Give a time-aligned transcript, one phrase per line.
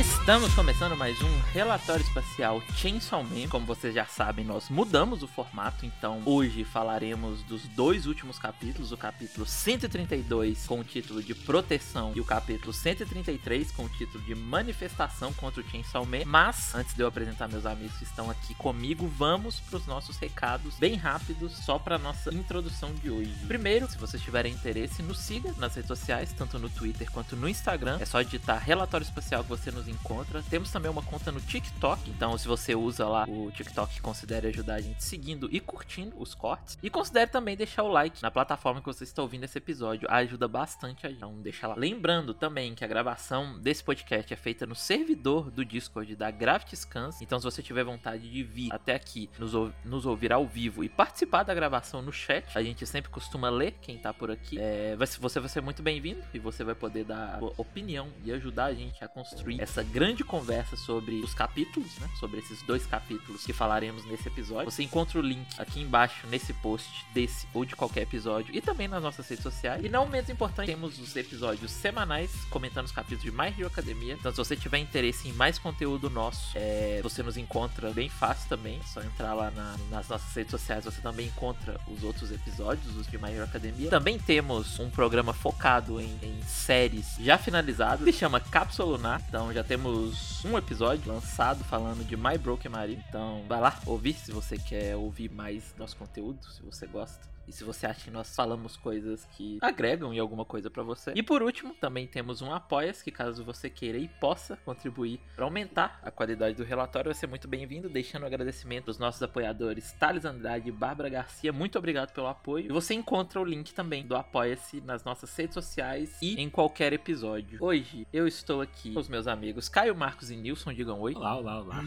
[0.00, 3.46] Estamos começando mais um relatório espacial Chainsaw Man.
[3.50, 8.92] Como vocês já sabem, nós mudamos o formato, então hoje falaremos dos dois últimos capítulos,
[8.92, 14.24] o capítulo 132 com o título de Proteção e o capítulo 133 com o título
[14.24, 16.24] de Manifestação contra o Chainsaw Man.
[16.24, 20.16] Mas antes de eu apresentar meus amigos que estão aqui comigo, vamos para os nossos
[20.16, 23.34] recados bem rápidos, só para nossa introdução de hoje.
[23.46, 27.46] Primeiro, se vocês tiverem interesse, nos siga nas redes sociais, tanto no Twitter quanto no
[27.46, 27.98] Instagram.
[28.00, 30.42] É só digitar relatório espacial que você nos encontra.
[30.42, 34.74] Temos também uma conta no TikTok, então se você usa lá o TikTok, considere ajudar
[34.74, 36.78] a gente seguindo e curtindo os cortes.
[36.82, 40.48] E considere também deixar o like na plataforma que você está ouvindo esse episódio, ajuda
[40.48, 41.18] bastante a gente.
[41.18, 41.74] Então deixa lá.
[41.74, 46.76] Lembrando também que a gravação desse podcast é feita no servidor do Discord da Gravity
[46.76, 49.52] Scans, então se você tiver vontade de vir até aqui, nos,
[49.84, 53.72] nos ouvir ao vivo e participar da gravação no chat, a gente sempre costuma ler
[53.80, 54.58] quem tá por aqui.
[54.58, 58.74] É, você vai ser muito bem-vindo e você vai poder dar opinião e ajudar a
[58.74, 62.08] gente a construir essa grande conversa sobre os capítulos, né?
[62.18, 64.70] Sobre esses dois capítulos que falaremos nesse episódio.
[64.70, 68.88] Você encontra o link aqui embaixo nesse post desse ou de qualquer episódio e também
[68.88, 69.84] nas nossas redes sociais.
[69.84, 74.14] E não menos importante, temos os episódios semanais comentando os capítulos de My Hero Academia.
[74.18, 78.48] Então, se você tiver interesse em mais conteúdo nosso, é, você nos encontra bem fácil
[78.48, 78.78] também.
[78.78, 82.96] É só entrar lá na, nas nossas redes sociais, você também encontra os outros episódios,
[82.96, 83.90] os de My Hero Academia.
[83.90, 89.22] Também temos um programa focado em, em séries já finalizadas, que chama Cápsula Lunar.
[89.28, 93.00] Então, já temos um episódio lançado falando de My Broken Mario.
[93.08, 97.29] Então, vai lá ouvir se você quer ouvir mais nosso conteúdo, se você gosta.
[97.50, 101.12] E se você acha que nós falamos coisas que agregam em alguma coisa para você.
[101.16, 105.44] E por último, também temos um Apoia-se, que caso você queira e possa contribuir para
[105.44, 107.88] aumentar a qualidade do relatório, vai ser muito bem-vindo.
[107.88, 111.52] Deixando um agradecimento aos nossos apoiadores Thales Andrade e Bárbara Garcia.
[111.52, 112.66] Muito obrigado pelo apoio.
[112.66, 116.92] E você encontra o link também do Apoia-se nas nossas redes sociais e em qualquer
[116.92, 117.58] episódio.
[117.60, 120.72] Hoje eu estou aqui com os meus amigos Caio Marcos e Nilson.
[120.72, 121.14] Digam oi.
[121.16, 121.80] Olá, olá, olá.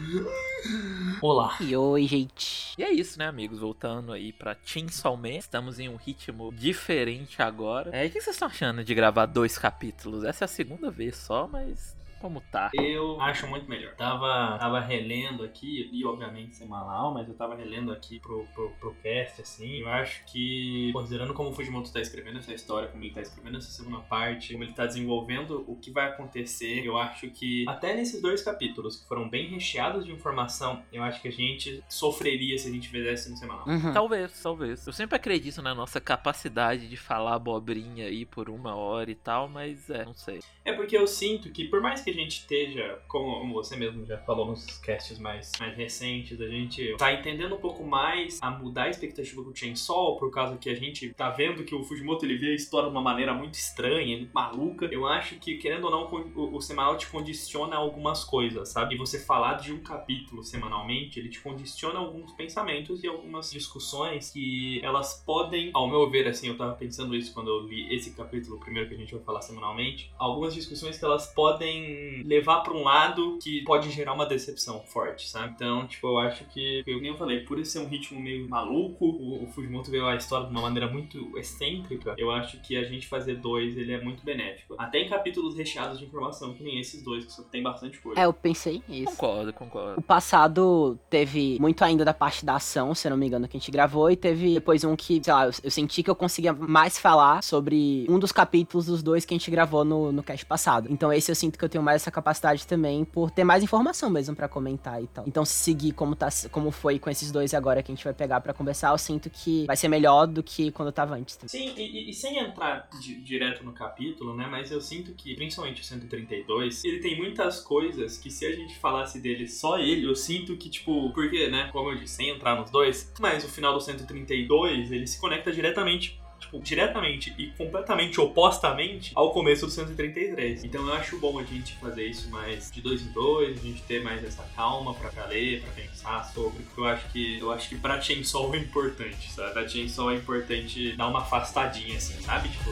[1.22, 1.56] Olá.
[1.58, 2.74] E oi, gente.
[2.76, 3.60] E é isso, né, amigos?
[3.60, 5.40] Voltando aí pra Chainsaw Man.
[5.54, 7.88] Estamos em um ritmo diferente agora.
[7.96, 10.24] É, o que vocês estão achando de gravar dois capítulos?
[10.24, 12.70] Essa é a segunda vez só, mas como tá?
[12.74, 13.94] Eu acho muito melhor.
[13.94, 18.94] Tava, tava relendo aqui, e obviamente semanal, mas eu tava relendo aqui pro, pro, pro
[19.02, 19.80] cast, assim.
[19.80, 23.58] Eu acho que, considerando como o Fujimoto tá escrevendo essa história, como ele tá escrevendo
[23.58, 27.94] essa segunda parte, como ele tá desenvolvendo o que vai acontecer, eu acho que até
[27.94, 32.58] nesses dois capítulos, que foram bem recheados de informação, eu acho que a gente sofreria
[32.58, 33.66] se a gente fizesse no semanal.
[33.66, 33.92] Uhum.
[33.92, 34.86] Talvez, talvez.
[34.86, 39.48] Eu sempre acredito na nossa capacidade de falar abobrinha aí por uma hora e tal,
[39.48, 40.40] mas é, não sei.
[40.64, 44.18] É porque eu sinto que, por mais que a gente esteja, como você mesmo já
[44.18, 48.84] falou nos casts mais, mais recentes, a gente tá entendendo um pouco mais a mudar
[48.84, 52.36] a expectativa do Chainsaw, por causa que a gente tá vendo que o Fujimoto ele
[52.36, 54.86] vê a história de uma maneira muito estranha, muito maluca.
[54.86, 58.94] Eu acho que, querendo ou não, o, o semanal te condiciona algumas coisas, sabe?
[58.94, 64.30] E você falar de um capítulo semanalmente, ele te condiciona alguns pensamentos e algumas discussões
[64.30, 68.14] que elas podem, ao meu ver, assim, eu tava pensando isso quando eu li esse
[68.14, 71.93] capítulo, primeiro que a gente vai falar semanalmente, algumas discussões que elas podem
[72.24, 75.52] levar para um lado que pode gerar uma decepção forte, sabe?
[75.54, 79.04] Então, tipo, eu acho que, eu nem eu falei, por ser um ritmo meio maluco,
[79.04, 82.84] o, o Fujimoto veio a história de uma maneira muito excêntrica, eu acho que a
[82.84, 84.74] gente fazer dois, ele é muito benéfico.
[84.78, 88.20] Até em capítulos recheados de informação, que nem esses dois, que só tem bastante coisa.
[88.20, 89.12] É, eu pensei nisso.
[89.12, 90.00] Concordo, concordo.
[90.00, 93.56] O passado teve muito ainda da parte da ação, se eu não me engano, que
[93.56, 96.14] a gente gravou, e teve depois um que, sei lá, eu, eu senti que eu
[96.14, 100.22] conseguia mais falar sobre um dos capítulos dos dois que a gente gravou no, no
[100.22, 100.88] cast passado.
[100.90, 104.10] Então esse eu sinto que eu tenho mais essa capacidade também por ter mais informação
[104.10, 105.24] mesmo para comentar e tal.
[105.26, 108.14] Então, se seguir como, tá, como foi com esses dois agora que a gente vai
[108.14, 111.36] pegar para conversar, eu sinto que vai ser melhor do que quando eu tava antes.
[111.36, 111.48] Também.
[111.48, 114.46] Sim, e, e, sem entrar di direto no capítulo, né?
[114.50, 118.78] Mas eu sinto que, principalmente o 132, ele tem muitas coisas que se a gente
[118.78, 121.68] falasse dele só ele, eu sinto que, tipo, porque, né?
[121.72, 125.52] Como eu disse, sem entrar nos dois, mas o final do 132 ele se conecta
[125.52, 130.64] diretamente tipo, diretamente e completamente opostamente ao começo do 133.
[130.64, 133.82] Então eu acho bom a gente fazer isso mais de dois em dois, a gente
[133.82, 137.68] ter mais essa calma pra, ler, pra pensar sobre, porque eu acho que eu acho
[137.68, 139.52] que pra Chainsaw é importante, sabe?
[139.52, 142.48] Pra Chainsaw é importante dar uma afastadinha assim, sabe?
[142.48, 142.70] Tipo.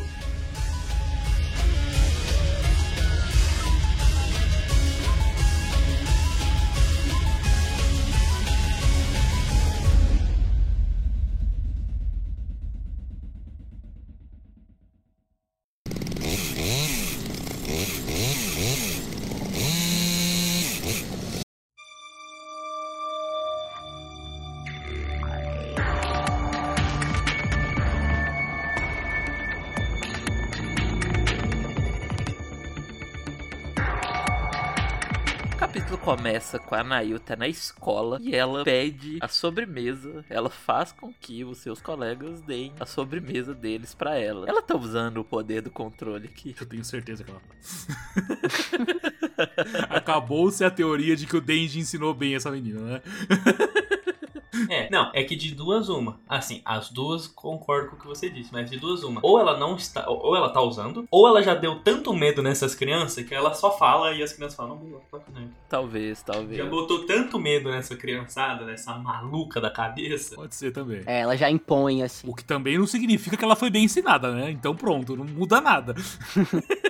[36.59, 40.25] Com a Nailta na escola e ela pede a sobremesa.
[40.29, 44.49] Ela faz com que os seus colegas deem a sobremesa deles pra ela.
[44.49, 46.55] Ela tá usando o poder do controle aqui.
[46.61, 47.55] Eu tenho certeza que ela tá.
[49.97, 53.03] Acabou-se a teoria de que o Denji ensinou bem essa menina, né?
[54.69, 56.21] É, não, é que de duas uma.
[56.29, 59.21] Assim, as duas concordo com o que você disse, mas de duas uma.
[59.23, 62.75] Ou ela não está, ou ela tá usando, ou ela já deu tanto medo nessas
[62.75, 65.51] crianças que ela só fala e as crianças falam, não, não, não.
[65.69, 66.57] Talvez, talvez.
[66.57, 70.35] Já botou tanto medo nessa criançada, nessa maluca da cabeça.
[70.35, 71.03] Pode ser também.
[71.07, 72.29] É, ela já impõe, assim.
[72.29, 74.51] O que também não significa que ela foi bem ensinada, né?
[74.51, 75.95] Então pronto, não muda nada.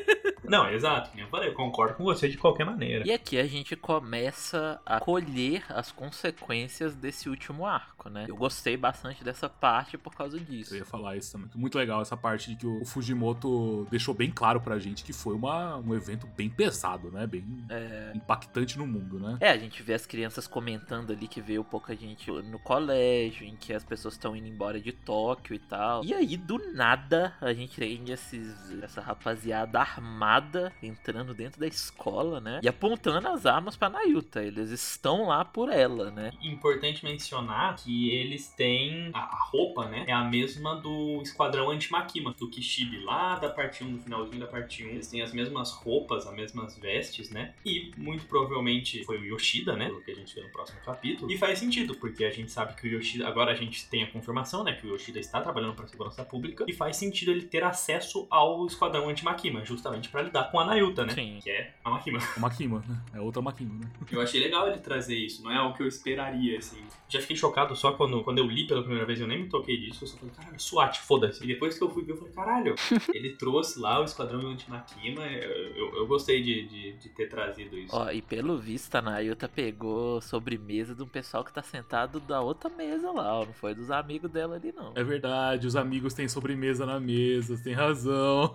[0.53, 1.11] Não, exato.
[1.19, 3.09] Eu falei, eu concordo com você de qualquer maneira.
[3.09, 8.27] E aqui a gente começa a colher as consequências desse último arco, né?
[8.29, 10.75] Eu gostei bastante dessa parte por causa disso.
[10.75, 11.49] Eu ia falar isso também.
[11.55, 15.35] Muito legal essa parte de que o Fujimoto deixou bem claro pra gente que foi
[15.35, 17.27] uma, um evento bem pesado, né?
[17.27, 18.13] Bem É...
[18.15, 19.39] impactante no mundo, né?
[19.41, 23.57] É, a gente vê as crianças comentando ali que veio pouca gente no colégio, em
[23.57, 26.05] que as pessoas estão indo embora de Tóquio e tal.
[26.05, 30.42] E aí, do nada, a gente tem esses, essa rapaziada armada
[30.83, 32.61] entrando dentro da escola, né?
[32.63, 34.43] E apontando as armas pra Nayuta.
[34.43, 36.33] Eles estão lá por ela, né?
[36.43, 40.05] Importante mencionar que eles têm a a roupa, né?
[40.07, 44.47] É a mesma do Esquadrão Anti-Makima, do Kishibe lá da parte 1, no finalzinho da
[44.47, 44.89] parte 1.
[44.89, 47.55] Eles têm as mesmas roupas, as mesmas vestes, né?
[47.65, 49.87] E muito provavelmente foi o Yoshida, né?
[49.87, 51.31] Pelo que a gente vê no próximo capítulo.
[51.31, 53.27] E faz sentido, porque a gente sabe que o Yoshida.
[53.27, 54.73] Agora a gente tem a confirmação, né?
[54.75, 56.65] Que o Yoshida está trabalhando para a segurança pública.
[56.69, 61.05] E faz sentido ele ter acesso ao Esquadrão Anti-Makima, justamente para lidar com a Nayuta,
[61.05, 61.15] né?
[61.15, 61.39] Sim.
[61.43, 62.19] Que é a Makima.
[62.37, 63.03] O Makima, né?
[63.15, 63.91] É outra Makima, né?
[64.11, 66.83] Eu achei legal ele trazer isso, não é algo que eu esperaria, assim.
[67.09, 69.77] Já fiquei chocado só quando, quando eu li pela primeira vez, eu nem me toquei
[69.77, 70.05] disso.
[70.05, 71.45] Eu só falei, caralho, SWAT, foda-se.
[71.45, 72.75] E depois que eu fui ver, eu falei, caralho,
[73.13, 75.27] ele trouxe lá o Esquadrão Anti-Makima.
[75.27, 77.95] Eu, eu, eu gostei de, de, de ter trazido isso.
[77.95, 82.41] Ó, e pelo visto, a Nayuta pegou sobremesa de um pessoal que tá sentado da
[82.41, 83.45] outra mesa lá, ó.
[83.45, 84.93] Não foi dos amigos dela ali, não.
[84.95, 88.53] É verdade, os amigos têm sobremesa na mesa, tem razão.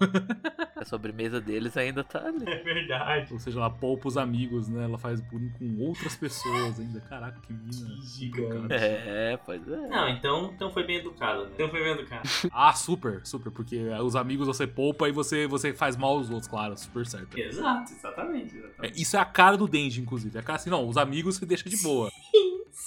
[0.75, 2.47] A sobremesa deles ainda tá ali.
[2.47, 3.33] É verdade.
[3.33, 4.83] Ou seja, ela poupa os amigos, né?
[4.83, 7.01] Ela faz bullying com outras pessoas ainda.
[7.01, 7.95] Caraca, que mina.
[7.95, 8.73] Que gigante.
[8.73, 9.87] É, pois é.
[9.87, 11.51] Não, então, então foi bem educado, né?
[11.53, 12.27] Então foi bem educado.
[12.59, 16.47] Ah, super, super, porque os amigos você poupa e você, você faz mal aos outros,
[16.47, 17.37] claro, super certo.
[17.37, 18.55] Exato, exatamente.
[18.55, 19.01] É, exatamente.
[19.01, 20.35] isso é a cara do Denji, inclusive.
[20.37, 22.09] É a cara assim, não, os amigos você deixa de boa.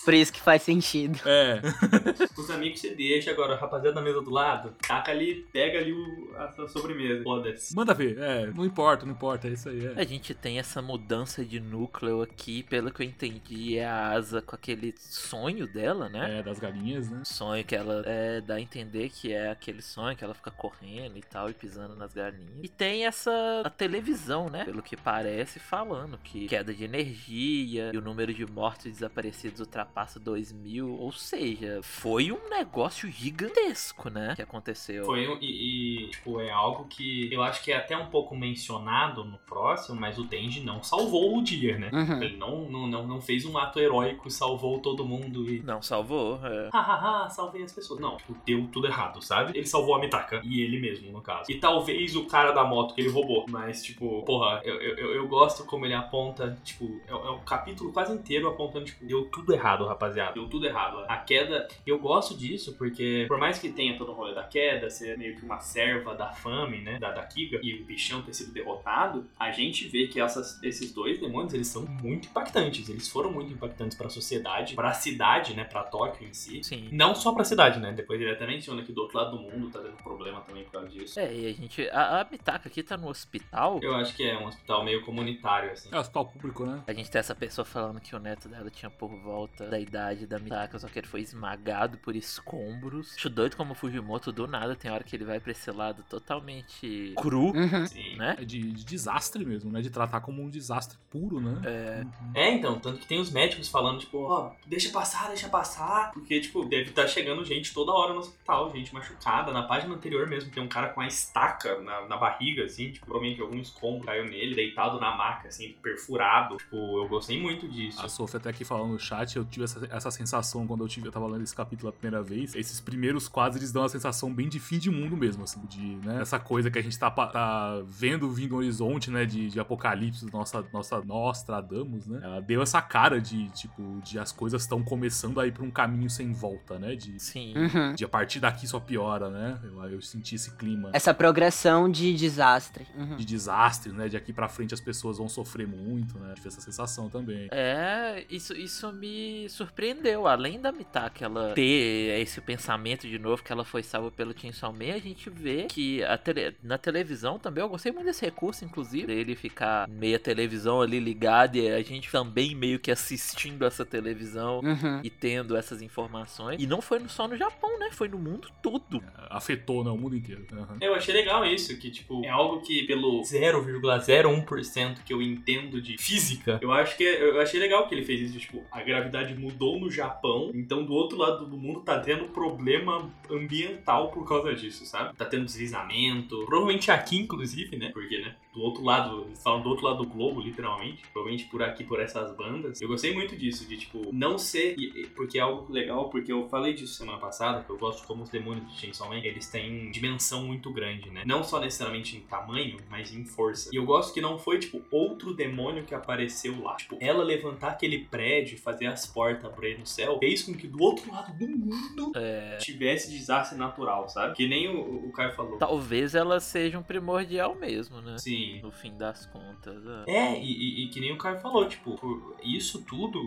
[0.04, 1.18] Por isso que faz sentido.
[1.26, 1.60] É.
[2.36, 5.92] Os amigos você deixa agora, a rapaziada na mesa do lado, taca ali, pega ali
[5.92, 7.22] o, a sua sobremesa.
[7.22, 7.74] Foda-se.
[7.76, 9.86] Manda ver, é, não importa, não importa, é isso aí.
[9.86, 9.92] É.
[9.96, 14.40] A gente tem essa mudança de núcleo aqui, pelo que eu entendi, é a Asa
[14.40, 16.38] com aquele sonho dela, né?
[16.38, 17.22] É, das galinhas, né?
[17.24, 21.16] Sonho que ela é, dá a entender que é aquele sonho que ela fica correndo
[21.16, 22.60] e tal, e pisando nas galinhas.
[22.62, 24.64] E tem essa a televisão, né?
[24.64, 29.60] Pelo que parece, falando que queda de energia e o número de mortos e desaparecidos
[29.60, 29.89] ultrapassa
[30.20, 30.94] 2 mil.
[30.98, 34.34] Ou seja, foi um negócio gigantesco, né?
[34.36, 35.04] Que aconteceu.
[35.04, 38.36] Foi um- e, e, tipo, é algo que eu acho que é até um pouco
[38.36, 41.90] mencionado no próximo, mas o Denji não salvou o dia, né?
[41.92, 42.22] Uhum.
[42.22, 45.60] Ele não, não, não, não fez um ato heróico e salvou todo mundo e.
[45.62, 46.68] Não salvou, é.
[46.72, 48.00] Hahaha, salvei as pessoas.
[48.00, 49.56] Não, tipo, deu tudo errado, sabe?
[49.56, 50.40] Ele salvou a Mitaka.
[50.44, 51.50] E ele mesmo, no caso.
[51.50, 53.46] E talvez o cara da moto que ele roubou.
[53.48, 57.92] Mas, tipo, porra, eu, eu, eu- gosto como ele aponta, tipo, é, é o capítulo
[57.92, 60.32] quase inteiro apontando, tipo, deu tudo errado, rapaziada.
[60.32, 61.04] Deu tudo errado.
[61.08, 64.90] A queda, eu gosto disso porque, por mais que tenha todo o rolê da queda,
[64.90, 66.98] ser meio que uma serva da fame, né?
[66.98, 70.92] Da, da Kiga, e o bichão ter sido derrotado, a gente vê que essas, esses
[70.92, 72.88] dois demônios, eles são muito impactantes.
[72.88, 75.64] Eles foram muito impactantes pra sociedade, pra cidade, né?
[75.64, 76.62] Pra Tóquio em si.
[76.62, 76.88] Sim.
[76.92, 77.92] Não só pra cidade, né?
[77.92, 80.72] Depois ele até menciona que do outro lado do mundo tá dando problema também por
[80.72, 81.18] causa disso.
[81.18, 81.88] É, e a gente.
[81.90, 83.80] A, a Mitaka aqui tá no hospital.
[83.82, 85.88] Eu acho que é um hospital meio comunitário, assim.
[85.92, 86.82] É hospital público, né?
[86.86, 90.26] A gente tem essa pessoa falando que o neto dela tinha por volta da idade
[90.26, 93.14] da Mitaka, só que ele foi esmagado por escombros.
[93.16, 96.02] Acho doido como o Fujimoto do nada, tem hora que ele vai pra esse lado
[96.08, 97.86] totalmente cru, Uhum.
[97.86, 98.16] Sim.
[98.16, 98.36] né?
[98.38, 99.80] É de, de desastre mesmo, né?
[99.80, 101.60] De tratar como um desastre puro, né?
[101.64, 102.32] É, Uhum.
[102.34, 106.10] É, então, tanto que tem os médicos falando, tipo, ó, deixa passar, deixa passar.
[106.12, 109.52] Porque, tipo, deve estar chegando gente toda hora no hospital, gente machucada.
[109.52, 113.06] Na página anterior mesmo, tem um cara com uma estaca na, na barriga, assim, tipo,
[113.06, 116.56] provavelmente algum escombro caiu nele, deitado na maca, assim, perfurado.
[116.56, 118.00] Tipo, eu gostei muito disso.
[118.04, 121.08] A Sofia até aqui falando no chat, eu tive essa, essa sensação quando eu tive,
[121.08, 122.54] eu tava lendo esse capítulo a primeira vez.
[122.54, 125.96] Esses primeiros quadros eles dão uma sensação bem de fim de mundo mesmo, assim, de,
[126.06, 126.20] né?
[126.20, 129.24] Essa coisa que a gente tá, tá vendo vindo no horizonte, né?
[129.24, 132.20] De, de apocalipse, nossa, nossa Nostradamus, né?
[132.22, 135.70] Ela deu essa cara de, tipo, de as coisas estão começando a ir pra um
[135.70, 136.94] caminho sem volta, né?
[136.94, 137.54] De, sim.
[137.56, 137.94] Uhum.
[137.94, 139.58] de a partir daqui só piora, né?
[139.62, 142.86] Eu, eu senti esse clima clima Essa progressão de desastre.
[142.96, 143.16] Uhum.
[143.16, 144.08] de desastre, né?
[144.08, 146.32] De aqui pra frente as pessoas vão sofrer muito, né?
[146.34, 147.48] Tive essa sensação também.
[147.50, 150.26] É, isso, isso me surpreendeu.
[150.26, 154.72] Além da Mitaka ela ter esse pensamento de novo que ela foi salva pelo Chainsaw
[154.72, 158.64] Man, a gente vê que a tele- na televisão também, eu gostei muito desse recurso,
[158.64, 163.84] inclusive, dele ficar meia televisão ali ligada e a gente também meio que assistindo essa
[163.84, 165.00] televisão Uhum.
[165.02, 166.62] e tendo essas informações.
[166.62, 167.88] E não foi só no Japão, né?
[167.92, 169.02] Foi no mundo todo.
[169.28, 169.90] Afetou, né?
[169.90, 170.46] O mundo inteiro.
[170.52, 170.76] Aham.
[170.80, 175.96] Eu achei legal isso, que, tipo, é algo que pelo 0,01% que eu entendo de
[175.98, 179.34] física, eu acho que é- eu achei legal que ele fez isso, tipo, a gravidade
[179.40, 184.54] mudou no Japão, então do outro lado do mundo tá tendo problema ambiental por causa
[184.54, 185.16] disso, sabe?
[185.16, 187.90] Tá tendo deslizamento, provavelmente aqui, inclusive, né?
[187.92, 188.36] Porque, né?
[188.52, 191.02] Do outro lado, eles falam do outro lado do globo, literalmente.
[191.12, 192.80] Provavelmente por aqui, por essas bandas.
[192.80, 194.76] Eu gostei muito disso, de tipo, não ser.
[195.14, 198.30] Porque é algo legal, porque eu falei disso semana passada, que eu gosto como os
[198.30, 201.22] demônios de Chainsaw Man, eles têm dimensão muito grande, né?
[201.24, 203.70] Não só necessariamente em tamanho, mas em força.
[203.72, 206.74] E eu gosto que não foi, tipo, outro demônio que apareceu lá.
[206.76, 210.66] Tipo, ela levantar aquele prédio e fazer as portas abrir no céu, fez com que
[210.66, 214.34] do outro lado do mundo É, tivesse desastre natural, sabe?
[214.34, 215.58] Que nem o, o Caio falou.
[215.58, 218.16] talvez ela seja um primordial mesmo, né?
[218.18, 218.39] Sim.
[218.62, 219.82] No fim das contas.
[220.06, 220.10] é.
[220.12, 223.20] É, e, e- e que nem o Caio falou, tipo, por isso tudo,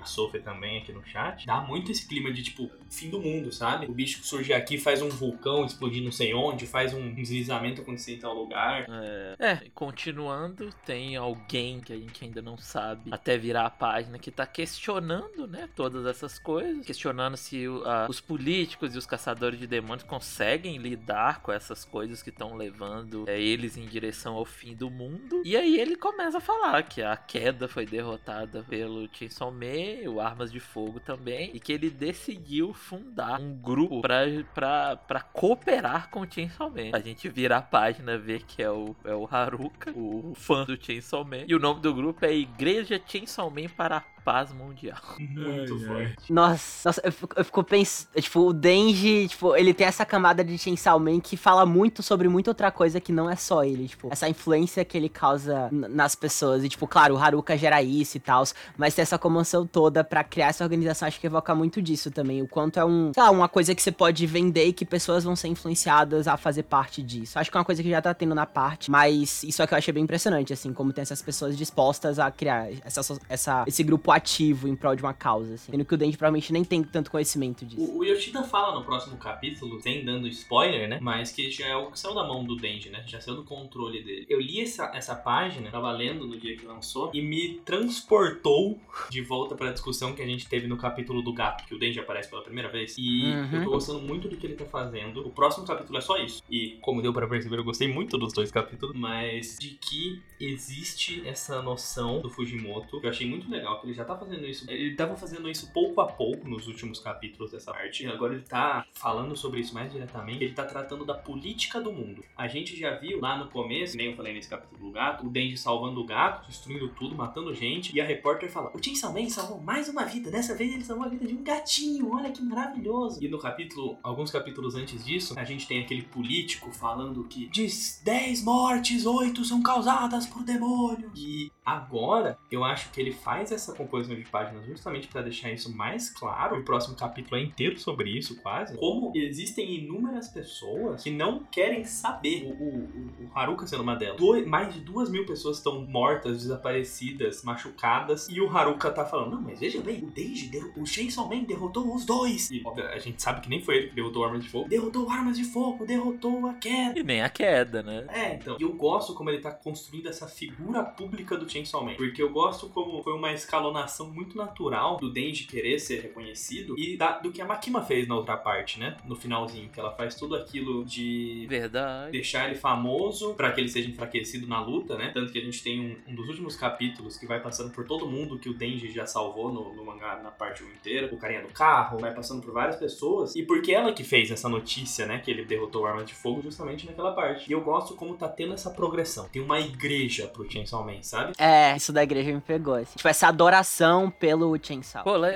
[0.00, 3.52] a Sofia também aqui no chat, dá muito esse clima de, tipo, fim do mundo,
[3.52, 3.86] sabe?
[3.86, 8.14] O bicho surge aqui, faz um vulcão explodir não sei onde, faz um deslizamento acontecer
[8.14, 8.86] em tal lugar.
[8.88, 14.18] É, é, continuando, tem alguém que a gente ainda não sabe até virar a página
[14.18, 19.58] que tá questionando, né, todas essas coisas, questionando se a- os políticos e os caçadores
[19.58, 24.44] de demônios conseguem lidar com essas coisas que estão levando é, eles em direção ao
[24.58, 25.42] fim do mundo.
[25.44, 30.20] E aí ele começa a falar que a queda foi derrotada pelo Chainsaw Man, o
[30.20, 36.10] Armas de Fogo também, e que ele decidiu fundar um grupo pra, pra, pra cooperar
[36.10, 36.90] com o Chainsaw Man.
[36.92, 40.76] A gente vira a página, vê que é o, é o Haruka, o fã do
[40.82, 44.98] Chainsaw Man, e o nome do grupo é Igreja Chainsaw Man para a Paz Mundial.
[45.18, 45.86] Muito Ai, ai.
[45.86, 46.30] forte.
[46.30, 48.08] Nossa, nossa, eu fico, eu fico pensando.
[48.20, 52.28] Tipo, o Denji, tipo, ele tem essa camada de Chainsaw Man que fala muito sobre
[52.28, 53.88] muita outra coisa que não é só ele.
[53.88, 56.62] Tipo, essa influência que ele causa nas pessoas.
[56.62, 58.44] E, tipo, claro, o Haruka gera isso e tal.
[58.76, 61.08] Mas tem essa comoção toda pra criar essa organização.
[61.08, 62.42] Acho que evoca muito disso também.
[62.42, 65.24] O quanto é um, sei lá, uma coisa que você pode vender e que pessoas
[65.24, 67.38] vão ser influenciadas a fazer parte disso.
[67.38, 68.90] Acho que é uma coisa que já tá tendo na parte.
[68.90, 72.30] Mas isso é que eu achei bem impressionante, assim, como tem essas pessoas dispostas a
[72.30, 75.72] criar essa, essa, esse grupo ativo em prol de uma causa, assim.
[75.72, 77.80] Sendo que o Denji provavelmente nem tem tanto conhecimento disso.
[77.82, 80.98] O, o Yoshida fala no próximo capítulo, sem dando spoiler, né?
[81.00, 83.02] Mas que já é algo que saiu da mão do Denji, né?
[83.06, 84.26] Já saiu do controle dele.
[84.28, 88.78] Eu li essa, essa página, tava lendo no dia que lançou, e me transportou
[89.10, 91.98] de volta pra discussão que a gente teve no capítulo do gato, que o Denji
[92.00, 92.94] aparece pela primeira vez.
[92.98, 93.54] E Uhum.
[93.58, 95.26] eu tô gostando muito do que ele tá fazendo.
[95.26, 96.42] O próximo capítulo é só isso.
[96.50, 101.22] E como deu pra perceber, eu gostei muito dos dois capítulos, mas de que existe
[101.26, 104.70] essa noção do Fujimoto, que eu achei muito legal, que ele já tá fazendo isso.
[104.70, 108.06] Ele tava fazendo isso pouco a pouco nos últimos capítulos dessa parte.
[108.06, 110.44] Agora ele tá falando sobre isso mais diretamente.
[110.44, 112.24] Ele tá tratando da política do mundo.
[112.36, 115.30] A gente já viu lá no começo, nem eu falei nesse capítulo do gato, o
[115.30, 117.94] Denji salvando o gato, destruindo tudo, matando gente.
[117.94, 120.30] E a repórter fala: O Chainsaw Man salvou mais uma vida.
[120.30, 122.12] Dessa vez ele salvou a vida de um gatinho.
[122.12, 123.22] Olha que maravilhoso.
[123.22, 127.68] E no capítulo, alguns capítulos antes disso, a gente tem aquele político falando que de
[128.04, 131.12] 10 mortes, 8 são causadas por demônios.
[131.14, 135.74] E agora, eu acho que ele faz essa composição de páginas justamente pra deixar isso
[135.74, 136.58] mais claro.
[136.58, 138.76] O próximo capítulo é inteiro sobre isso, quase.
[138.76, 142.44] Como existem inúmeras pessoas que não querem saber.
[142.44, 142.78] O, o,
[143.24, 144.18] o- Haruka sendo uma delas.
[144.18, 148.28] Dois- mais de duas mil pessoas estão mortas, desaparecidas, machucadas.
[148.28, 151.94] E o Haruka tá falando: Não, mas veja bem, o derro- o Chainsaw Man derrotou
[151.94, 152.50] os dois.
[152.50, 154.68] E óbvio, a gente sabe que nem foi ele que derrotou Armas de Fogo.
[154.68, 156.98] Derrotou Armas de Fogo, derrotou a queda.
[156.98, 158.06] E nem a queda, né?
[158.08, 158.56] É, então.
[158.58, 161.94] E eu gosto como ele tá construindo essa figura pública do Chainsaw Man.
[161.94, 163.30] Porque eu gosto como foi uma
[163.78, 168.06] escalonação muito natural do Denji querer ser reconhecido e da- do que a Makima fez
[168.08, 168.96] na outra parte, né?
[169.04, 172.12] No finalzinho, que ela faz tudo aquilo de Verdade.
[172.12, 175.10] deixar ele famoso pra que ele seja enfraquecido na luta, né?
[175.14, 178.06] Tanto que a gente tem um, um dos últimos capítulos que vai passando por todo
[178.08, 181.08] mundo que o Denji já salvou no, no mangá na parte 1 inteira.
[181.12, 183.34] O carinha do carro, vai passando por várias pessoas.
[183.36, 185.18] E porque ela que fez essa notícia, né?
[185.18, 187.48] Que ele derrotou armas de fogo justamente naquela parte.
[187.48, 189.28] E eu gosto como tá tendo essa progressão.
[189.28, 191.32] Tem uma igreja pro Chainsaw Man, sabe?
[191.38, 192.96] É, isso da igreja me pegou, assim.
[192.96, 193.30] Tipo, essa
[193.68, 195.04] admiração pelo Chainsaw.
[195.04, 195.34] Pô, é,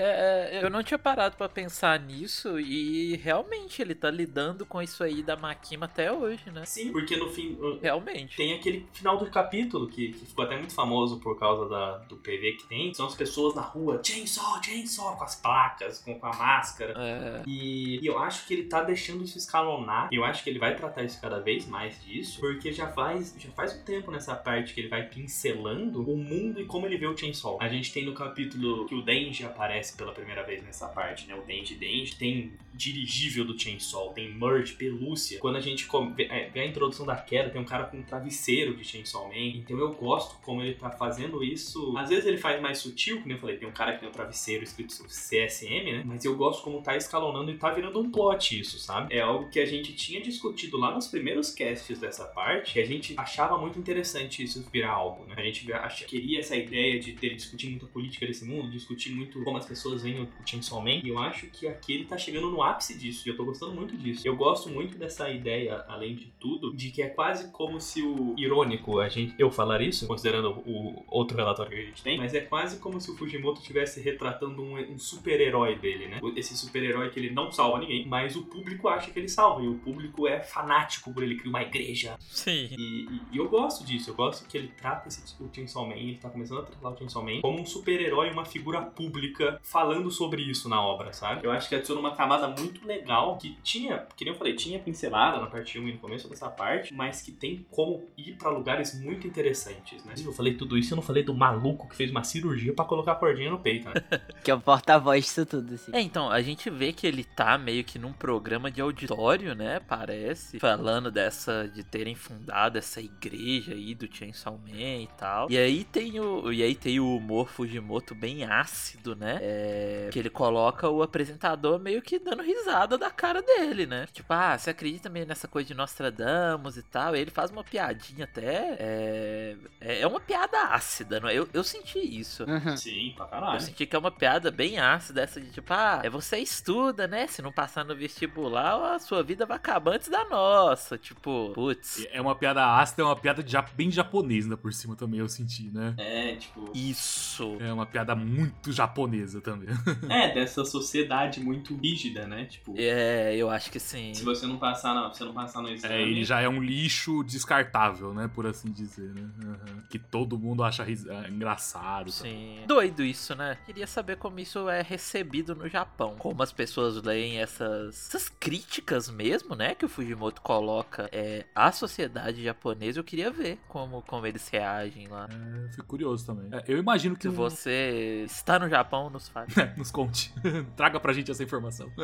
[0.58, 5.04] é, eu não tinha parado pra pensar nisso e realmente ele tá lidando com isso
[5.04, 6.64] aí da Makima até hoje, né?
[6.64, 7.56] Sim, porque no fim.
[7.60, 8.36] uh, Realmente.
[8.36, 12.16] Tem aquele final do capítulo que, que ficou até muito famoso por causa da, do
[12.16, 12.94] PV que tem.
[12.94, 16.94] São as pessoas na rua, Chainsaw, Chainsaw, com as placas, com, com a máscara.
[16.96, 20.08] É, E, e eu acho que ele tá deixando isso escalonar.
[20.10, 22.40] Eu acho que ele vai tratar isso cada vez mais disso.
[22.40, 26.60] Porque já faz, já faz um tempo nessa parte que ele vai pincelando o mundo
[26.60, 27.58] e como ele vê o Chainsaw.
[27.60, 31.34] A gente tem no capítulo que o Denji aparece pela primeira vez nessa parte, né?
[31.34, 32.16] O Denji Denji.
[32.16, 35.38] Tem dirigível do Chainsaw, tem merge, pelúcia.
[35.38, 35.86] Quando a gente
[36.18, 39.56] é, vê a introdução da queda, tem um cara com um travesseiro de Chainsaw Man.
[39.56, 41.96] Então eu gosto como ele tá fazendo isso.
[41.96, 44.12] Às vezes ele faz mais sutil, como eu falei, tem um cara que tem um
[44.12, 46.02] travesseiro escrito CSM, né?
[46.04, 49.14] Mas eu gosto como tá escalonando e tá virando um plot isso, sabe?
[49.14, 52.86] É algo que a gente tinha discutido lá nos primeiros casts dessa parte, que a
[52.86, 55.34] gente achava muito interessante isso virar algo, né?
[55.36, 59.10] A gente acha, queria essa ideia de ter discutir muito a política desse mundo, discutir
[59.14, 62.16] muito como as pessoas veem o Chainsaw Man, e eu acho que aqui ele tá
[62.18, 64.26] chegando no ápice disso, e eu tô gostando muito disso.
[64.26, 68.34] Eu gosto muito dessa ideia, além de tudo, de que é quase como se o
[68.38, 72.34] irônico, a gente, eu falar isso, considerando o outro relatório que a gente tem, mas
[72.34, 76.20] é quase como se o Fujimoto estivesse retratando um, um super-herói dele, né?
[76.36, 79.68] Esse super-herói que ele não salva ninguém, mas o público acha que ele salva, e
[79.68, 82.16] o público é fanático por ele criar uma igreja.
[82.20, 82.68] sim.
[82.72, 85.94] E, e- e eu gosto disso, eu gosto que ele trata esse, o Chainsaw Man,
[85.96, 87.66] ele tá começando a tratar o Chainsaw Man como um
[88.02, 91.46] super-herói, uma figura pública falando sobre isso na obra, sabe?
[91.46, 94.78] Eu acho que adiciona uma camada muito legal que tinha, que nem eu falei, tinha
[94.78, 98.50] pincelada na parte 1 e no começo dessa parte, mas que tem como ir pra
[98.50, 100.14] lugares muito interessantes, né?
[100.24, 103.12] Eu falei tudo isso, eu não falei do maluco que fez uma cirurgia pra colocar
[103.12, 103.94] a cordinha no peito, né?
[104.42, 105.92] Que é o porta-voz disso tudo, assim.
[105.94, 109.78] É, então, a gente vê que ele tá meio que num programa de auditório, né?
[109.86, 110.58] Parece.
[110.58, 111.70] Falando dessa.
[111.72, 115.48] de terem fundado essa igreja aí do Chainsaw Man e tal.
[115.48, 116.52] E aí tem o.
[116.52, 117.48] E aí tem o humor
[117.92, 119.38] Fujimoto bem ácido, né?
[119.42, 124.06] É, que ele coloca o apresentador meio que dando risada da cara dele, né?
[124.12, 127.14] Tipo, ah, você acredita meio nessa coisa de Nostradamus e tal?
[127.14, 128.76] E ele faz uma piadinha até.
[128.78, 131.34] É, é é uma piada ácida, não é?
[131.34, 132.44] Eu, eu senti isso.
[132.44, 132.76] Uhum.
[132.76, 133.60] Sim, pra Eu caralho.
[133.60, 137.26] senti que é uma piada bem ácida, essa de tipo, ah, é você estuda, né?
[137.26, 140.96] Se não passar no vestibular, a sua vida vai acabar antes da nossa.
[140.96, 142.06] Tipo, putz.
[142.10, 143.44] É uma piada ácida, é uma piada
[143.74, 145.94] bem japonesa por cima também, eu senti, né?
[145.98, 146.70] É, tipo.
[146.74, 147.56] Isso.
[147.60, 149.68] É uma piada muito japonesa também.
[150.10, 152.44] É, dessa sociedade muito rígida, né?
[152.44, 152.74] Tipo.
[152.76, 154.12] É, eu acho que sim.
[154.14, 156.48] Se você não passar na, se você não passar no exame, É, ele já é
[156.48, 158.28] um lixo descartável, né?
[158.34, 159.28] Por assim dizer, né?
[159.44, 159.82] Aham.
[159.90, 162.06] Que todo mundo acha ris- ah, engraçado.
[162.06, 162.10] tá?
[162.12, 162.60] Sim.
[162.66, 163.56] Doido isso, né?
[163.66, 166.16] Queria saber como isso é recebido no Japão.
[166.18, 169.74] Como as pessoas leem essas, essas críticas mesmo, né?
[169.74, 173.00] Que o Fujimoto coloca é, à sociedade japonesa.
[173.00, 175.28] Eu queria ver como, como eles reagem lá.
[175.30, 176.48] É, fico curioso também.
[176.52, 179.48] É, eu imagino que Se você está no Japão, nos fale.
[179.76, 180.32] nos conte.
[180.76, 181.90] Traga pra gente essa informação.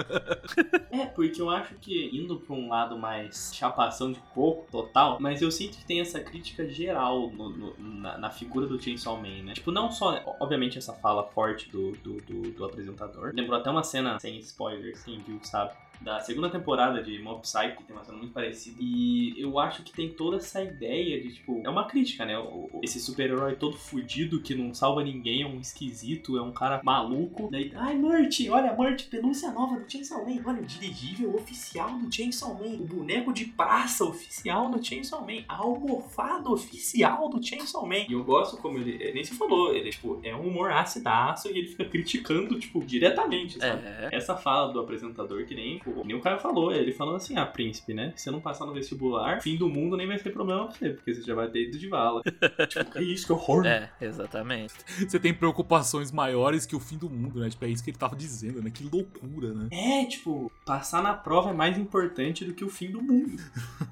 [0.90, 5.40] É, porque eu acho que indo pra um lado mais chapação de coco total, mas
[5.42, 9.42] eu sinto que tem essa crítica geral no- no- na, na figura do Chainsaw Man,
[9.44, 9.52] né?
[9.52, 13.32] Tipo, não só, obviamente, essa fala forte do, do, do, do apresentador.
[13.34, 15.72] Lembrou até uma cena sem spoiler, quem viu sabe.
[16.00, 18.76] Da segunda temporada de Mob Psycho, que tem uma cena muito parecida.
[18.80, 22.34] E eu acho que tem toda essa ideia de, tipo, é uma crítica, né?
[22.82, 27.48] Esse super-herói todo fudido que não salva ninguém, é um esquisito, é um cara maluco.
[27.50, 30.40] Daí, ai, Murt, olha, Murt, pelúcia nova do Chainsaw Man.
[30.44, 32.76] Olha, o dirigível oficial do Chainsaw Man.
[32.76, 35.42] O boneco de praça oficial do Chainsaw Man.
[35.48, 38.06] A almofada oficial do Chainsaw Man.
[38.08, 41.48] E eu gosto como ele, ele nem se falou, ele, tipo, é um humor acidaço
[41.48, 43.82] e ele fica criticando, tipo, diretamente, sabe?
[43.84, 44.08] É.
[44.12, 47.46] Essa fala do apresentador, que nem, tipo, nem o cara falou, ele falando assim, ah,
[47.46, 48.12] príncipe, né?
[48.14, 50.90] Se você não passar no vestibular, fim do mundo nem vai ser problema pra você,
[50.90, 52.22] porque você já vai ter ido de vala.
[52.68, 53.66] tipo, que isso, que horror.
[53.66, 54.74] É, exatamente.
[54.98, 57.50] Você tem preocupações maiores que o fim do mundo, né?
[57.50, 58.70] Tipo, é isso que ele tava dizendo, né?
[58.70, 59.68] Que loucura, né?
[59.70, 63.36] É, tipo, passar na prova é mais importante do que o fim do mundo.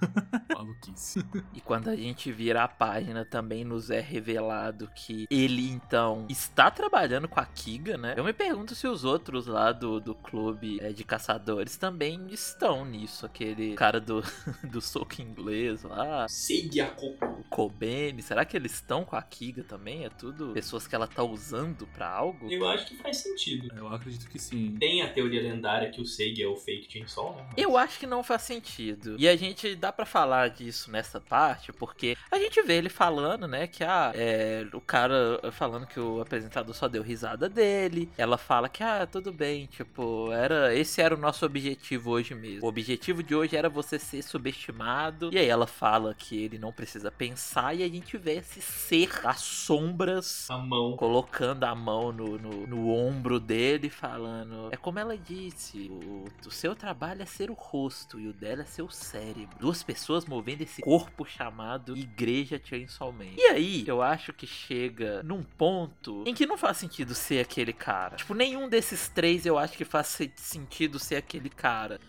[0.54, 1.24] Maluquice.
[1.52, 6.70] E quando a gente vira a página, também nos é revelado que ele, então, está
[6.70, 8.14] trabalhando com a Kiga, né?
[8.16, 11.85] Eu me pergunto se os outros lá do, do clube é, de caçadores também
[12.30, 13.26] estão nisso.
[13.26, 14.22] Aquele cara do,
[14.64, 17.24] do soco inglês lá, Segue a coco.
[17.26, 18.22] o Kobeni.
[18.22, 20.04] Será que eles estão com a Kiga também?
[20.04, 22.50] É tudo pessoas que ela tá usando pra algo?
[22.50, 23.72] Eu acho que faz sentido.
[23.76, 24.76] Eu acredito que sim.
[24.78, 27.46] Tem a teoria lendária que o Seigi é o fake Chainsaw, né?
[27.56, 29.16] Eu acho que não faz sentido.
[29.18, 33.46] E a gente dá pra falar disso nessa parte, porque a gente vê ele falando,
[33.46, 38.08] né, que ah, é, o cara falando que o apresentador só deu risada dele.
[38.16, 42.64] Ela fala que, ah, tudo bem, tipo, era esse era o nosso objetivo hoje mesmo.
[42.64, 45.30] O objetivo de hoje era você ser subestimado.
[45.32, 49.10] E aí ela fala que ele não precisa pensar e a gente vê esse ser
[49.24, 50.96] as sombras A mão.
[50.96, 56.50] colocando a mão no, no, no ombro dele, falando: É como ela disse, o, o
[56.50, 59.56] seu trabalho é ser o rosto e o dela é ser o cérebro.
[59.58, 63.24] Duas pessoas movendo esse corpo chamado Igreja Chainsaw Man.
[63.36, 67.72] E aí, eu acho que chega num ponto em que não faz sentido ser aquele
[67.72, 68.16] cara.
[68.16, 71.65] Tipo, nenhum desses três eu acho que faz se- sentido ser aquele cara.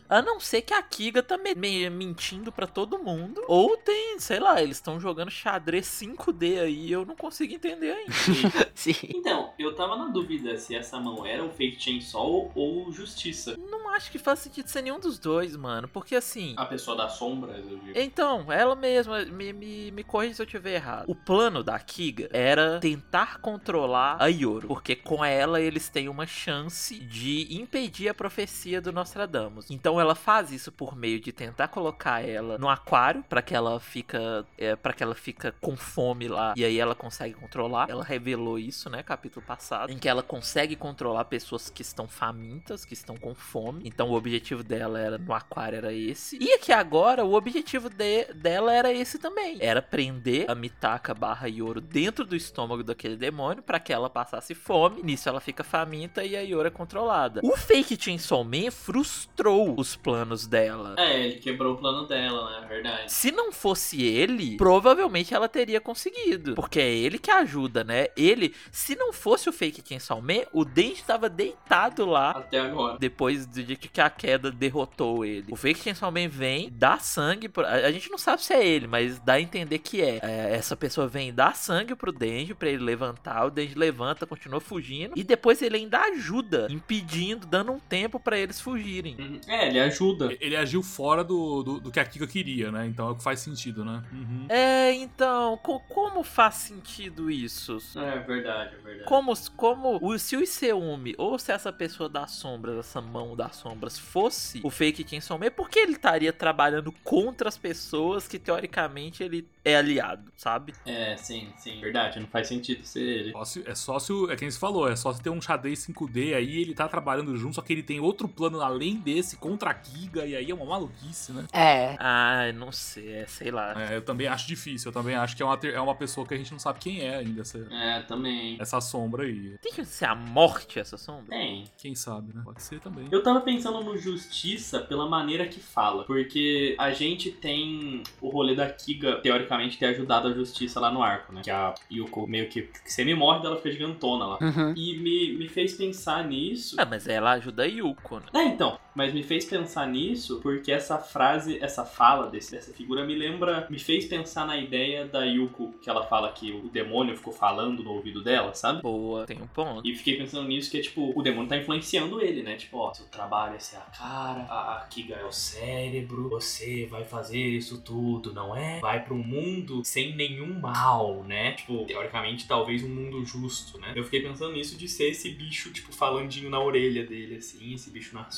[0.09, 3.41] A não ser que a Kiga tá me, me- mentindo pra todo mundo.
[3.47, 6.91] Ou tem, sei lá, eles estão jogando xadrez 5D aí.
[6.91, 8.11] Eu não consigo entender ainda.
[8.75, 8.93] Sim.
[9.09, 13.55] Então, eu tava na dúvida se essa mão era o Fake Chainsaw ou Justiça.
[13.57, 15.87] Não acho que faz sentido ser nenhum dos dois, mano.
[15.87, 16.53] Porque assim.
[16.57, 17.97] A pessoa das sombras, eu digo.
[17.97, 21.05] Então, ela mesma, me, me, me corrija se eu tiver errado.
[21.09, 26.25] O plano da Kiga era tentar controlar a Yoro, porque com ela eles têm uma
[26.27, 29.46] chance de impedir a profecia do Nostradamus.
[29.69, 33.79] Então ela faz isso por meio de tentar colocar ela no aquário para que ela
[33.79, 37.89] fica, é, para que ela fica com fome lá e aí ela consegue controlar.
[37.89, 42.83] Ela revelou isso, né, capítulo passado, em que ela consegue controlar pessoas que estão famintas,
[42.85, 43.81] que estão com fome.
[43.85, 46.37] Então o objetivo dela era no aquário era esse.
[46.41, 49.57] E aqui agora o objetivo de- dela era esse também.
[49.61, 54.53] Era prender a Mitaka barra Yoro dentro do estômago daquele demônio para que ela passasse
[54.55, 55.01] fome.
[55.03, 57.41] Nisso ela fica faminta e a Yoro é controlada.
[57.43, 60.95] O Fake Chainsaw Man frustrou os planos dela.
[60.97, 62.65] É, ele quebrou o plano dela, né?
[62.65, 63.11] É verdade.
[63.11, 66.55] Se não fosse ele, provavelmente ela teria conseguido.
[66.55, 68.07] Porque é ele que ajuda, né?
[68.17, 72.97] Ele, se não fosse o Fake Chainsaw Man, o Denji estava deitado lá Até agora.
[72.97, 75.47] depois de de que a queda derrotou ele.
[75.51, 77.49] O Fake Chainsaw Man vem, dá sangue.
[77.49, 77.65] Pro...
[77.65, 80.19] A gente não sabe se é ele, mas dá a entender que é.
[80.23, 83.45] É, Essa pessoa vem dar sangue pro Denji pra ele levantar.
[83.45, 85.13] O Denji levanta, continua fugindo.
[85.15, 89.15] E depois ele ainda ajuda, impedindo, dando um tempo pra eles fugirem.
[89.19, 89.26] Uhum.
[89.47, 90.35] É, ele ajuda.
[90.39, 92.85] Ele agiu fora do, do, do que a Kika queria, né?
[92.87, 94.03] Então é o que faz sentido, né?
[94.11, 94.45] Uhum.
[94.49, 97.77] É, então, co- como faz sentido isso?
[97.97, 99.03] É verdade, é verdade.
[99.05, 103.55] Como, como o, se o Iseumi, ou se essa pessoa das sombras, essa mão das
[103.55, 108.37] sombras, fosse o fake Chainsaw Man, por que ele estaria trabalhando contra as pessoas que
[108.39, 110.73] teoricamente ele é aliado, sabe?
[110.85, 111.79] É, sim, sim.
[111.79, 113.31] Verdade, não faz sentido ser ele.
[113.31, 114.31] Só se- é só se o.
[114.31, 117.35] É quem se falou, é só se ter um xadrez 5D aí, ele tá trabalhando
[117.37, 120.53] junto, só que ele tem outro plano além desse contra a Kiga, e aí é
[120.53, 121.45] uma maluquice, né?
[121.51, 121.95] É.
[121.99, 123.73] Ah, não sei, é, sei lá.
[123.89, 126.33] É, eu também acho difícil, eu também acho que é uma, é uma pessoa que
[126.33, 128.57] a gente não sabe quem é ainda, essa, É, também.
[128.59, 129.57] essa sombra aí.
[129.59, 131.25] Tem que ser a morte essa sombra?
[131.29, 131.63] Tem.
[131.77, 132.41] Quem sabe, né?
[132.43, 133.07] Pode ser também.
[133.11, 136.03] Eu tava pensando no Justiça pela maneira que fala.
[136.03, 141.01] Porque a gente tem o rolê da Kiga, teoricamente, ter ajudado a Justiça lá no
[141.01, 141.41] arco, né?
[141.43, 144.37] Que a Yuko meio que, que semi-morre dela fica gigantona lá.
[144.41, 144.73] Uhum.
[144.75, 146.75] E me, me fez pensar nisso.
[146.77, 148.25] Ah, mas ela ajuda a Yuko, né?
[148.33, 153.05] É, então, mas me fez pensar nisso porque essa frase, essa fala desse, dessa figura
[153.05, 157.15] me lembra, me fez pensar na ideia da Yuko, que ela fala que o demônio
[157.15, 158.81] ficou falando no ouvido dela, sabe?
[158.81, 159.87] Boa, tem um ponto.
[159.87, 162.55] E fiquei pensando nisso, que é tipo, o demônio tá influenciando ele, né?
[162.55, 166.87] Tipo, ó, seu trabalho é ser a cara, a, a Kiga é o cérebro, você
[166.89, 168.79] vai fazer isso tudo, não é?
[168.79, 171.51] Vai um mundo sem nenhum mal, né?
[171.51, 173.93] Tipo, teoricamente, talvez um mundo justo, né?
[173.95, 177.91] Eu fiquei pensando nisso de ser esse bicho, tipo, falandinho na orelha dele, assim, esse
[177.91, 178.35] bicho nas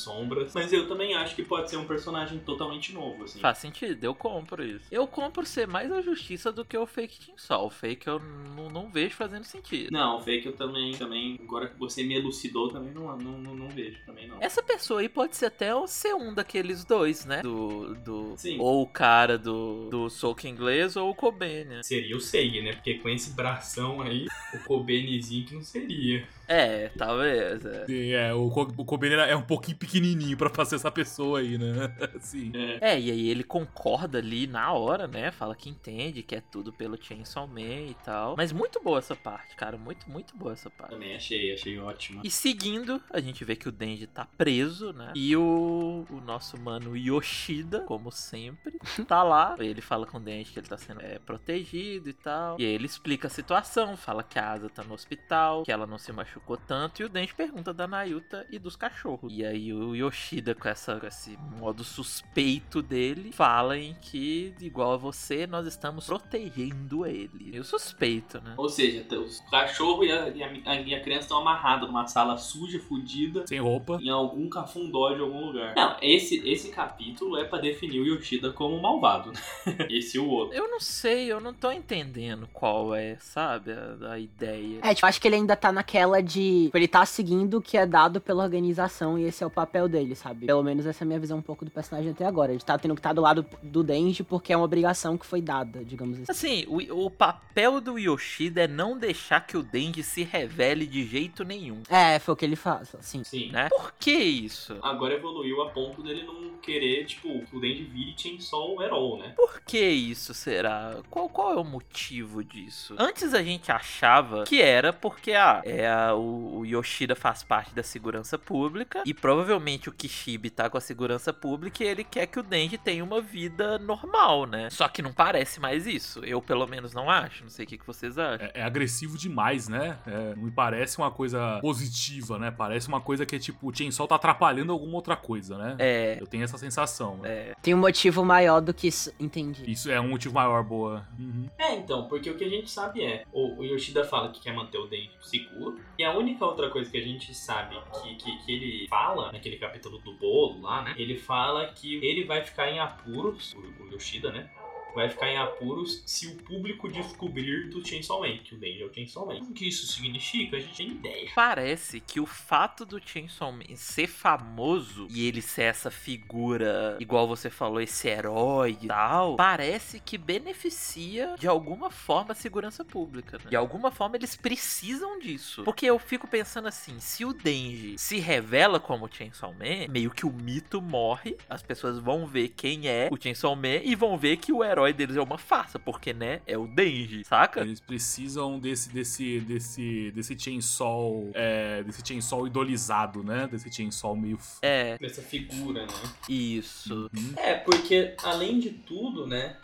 [0.54, 3.40] Mas eu também acho que pode ser um personagem totalmente novo, assim.
[3.40, 4.86] Faz sentido, eu compro isso.
[4.92, 7.66] Eu compro ser mais a justiça do que o fake Chainsaw.
[7.66, 9.92] O fake eu não, não vejo fazendo sentido.
[9.92, 13.56] Não, o fake eu também, também, agora que você me elucidou, também não, não, não,
[13.56, 14.38] não vejo, também não.
[14.42, 17.42] Essa pessoa aí pode ser até o- ser um daqueles dois, né?
[17.42, 17.96] Do.
[17.96, 18.58] do Sim.
[18.60, 21.84] Ou o cara do, do soco inglês ou o Kobene.
[21.84, 22.74] Seria o Seig, né?
[22.74, 26.28] Porque com esse bração aí, o Kobenezinho que não seria.
[26.50, 27.64] É, talvez.
[27.64, 27.86] É.
[27.86, 31.96] Sim, é, o, o Kobe é um pouquinho pequenininho pra fazer essa pessoa aí, né?
[32.20, 32.52] Sim.
[32.82, 32.96] É.
[32.96, 35.30] É, e aí ele concorda ali na hora, né?
[35.30, 38.36] Fala que entende, que é tudo pelo Chainsaw Man e tal.
[38.36, 39.78] Mas muito boa essa parte, cara.
[39.78, 40.94] Muito, muito boa essa parte.
[40.94, 42.22] Também achei, achei ótimo.
[42.24, 45.12] E seguindo, a gente vê que o Denji tá preso, né?
[45.14, 49.56] E o, o nosso mano Yoshida, como sempre, tá lá.
[49.60, 52.60] Ele fala com o Denji que ele tá sendo é, protegido e tal.
[52.60, 55.86] E aí ele explica a situação, fala que a Asa tá no hospital, que ela
[55.86, 57.02] não se machucou tanto.
[57.02, 59.32] E o Denji pergunta da Nayuta e dos cachorros.
[59.36, 64.94] E aí o Yoshida, com, essa, com esse modo suspeito dele, fala em que, igual
[64.94, 67.52] a você, nós estamos protegendo ele.
[67.54, 68.54] Eu suspeito, né?
[68.58, 72.38] Ou seja, o cachorro e a, e a, e a criança estão amarrados numa sala
[72.38, 74.00] suja, fodida, Sem roupa.
[74.02, 75.74] em algum cafundó de algum lugar.
[75.76, 79.32] Não, esse, esse capítulo é pra definir o Yoshida como malvado.
[79.32, 79.40] né?
[79.90, 80.56] esse e o outro.
[80.56, 84.80] Eu não sei, eu não tô entendendo qual é, sabe, a, a ideia.
[84.82, 86.29] É, tipo, acho que ele ainda tá naquela de.
[86.30, 89.88] Tipo, Ele tá seguindo o que é dado pela organização e esse é o papel
[89.88, 90.46] dele, sabe?
[90.46, 92.52] Pelo menos essa é a minha visão um pouco do personagem até agora.
[92.52, 95.42] Ele tá tendo que estar do lado do Denji porque é uma obrigação que foi
[95.42, 96.32] dada, digamos assim.
[96.32, 101.06] Assim, o, o papel do Yoshida é não deixar que o Denji se revele de
[101.06, 103.24] jeito nenhum, É, foi o que ele faz, assim.
[103.24, 103.52] Sim.
[103.52, 103.68] né?
[103.70, 104.78] Por que isso?
[104.82, 109.18] Agora evoluiu a ponto dele não querer, tipo, que o Denji vire Chainsaw o Herol,
[109.20, 109.34] né?
[109.36, 110.98] Por que isso será?
[111.10, 112.96] Qual, qual é o motivo disso?
[112.98, 117.74] Antes a gente achava que era porque ah, é a- o, o Yoshida faz parte
[117.74, 122.28] da segurança pública e provavelmente o Kishibe tá com a segurança pública e ele quer
[122.28, 124.70] que o Denji tenha uma vida normal, né?
[124.70, 126.24] Só que não parece mais isso.
[126.24, 127.44] Eu pelo menos não acho.
[127.44, 128.48] Não sei o que, que vocês acham.
[128.48, 129.98] É, é agressivo demais, né?
[130.06, 132.52] É, não me parece uma coisa positiva, né?
[132.52, 135.76] Parece uma coisa que é tipo, o Chainsaw tá atrapalhando alguma outra coisa, né?
[135.80, 136.18] É.
[136.20, 137.18] Eu tenho essa sensação.
[137.18, 137.30] né?
[137.30, 137.54] É.
[137.62, 139.14] Tem um motivo maior do que isso.
[139.20, 139.70] Entendi.
[139.70, 141.08] Isso é um motivo maior, boa.
[141.18, 141.48] Uhum.
[141.58, 144.54] É, então, porque o que a gente sabe é, o, o Yoshida fala que quer
[144.54, 148.38] manter o Denji seguro, e a única outra coisa que a gente sabe que, que,
[148.38, 150.96] que ele fala, naquele capítulo do bolo lá, né?
[150.98, 154.50] Ele fala que ele vai ficar em apuros, o, o Yoshida, né?
[154.94, 158.86] Vai ficar em apuros se o público descobrir do Chainsaw Man, que o Denji é
[158.86, 159.40] o Chainsaw Man.
[159.42, 161.30] O que isso significa, a gente tem ideia.
[161.36, 167.28] Parece que o fato do Chainsaw Man ser famoso e ele ser essa figura, igual
[167.28, 173.38] você falou, esse herói e tal, parece que beneficia de alguma forma a segurança pública.
[173.38, 173.50] Né?
[173.50, 175.64] De alguma forma eles precisam disso.
[175.64, 180.26] Porque eu fico pensando assim, se o Denji se revela como Chainsaw Man, meio que
[180.26, 184.38] o mito morre, as pessoas vão ver quem é o Chainsaw Man e vão ver
[184.38, 187.62] que o herói deles é uma farsa, porque, né, é o Denji, saca?
[187.62, 193.48] Eles precisam desse desse desse desse chainsaw, é, desse chainsaw idolizado, né?
[193.52, 195.94] Desse chainsaw meio f- É, Dessa figura, né?
[196.28, 197.10] isso.
[197.14, 197.34] Uhum.
[197.38, 199.58] É, porque além de tudo, né?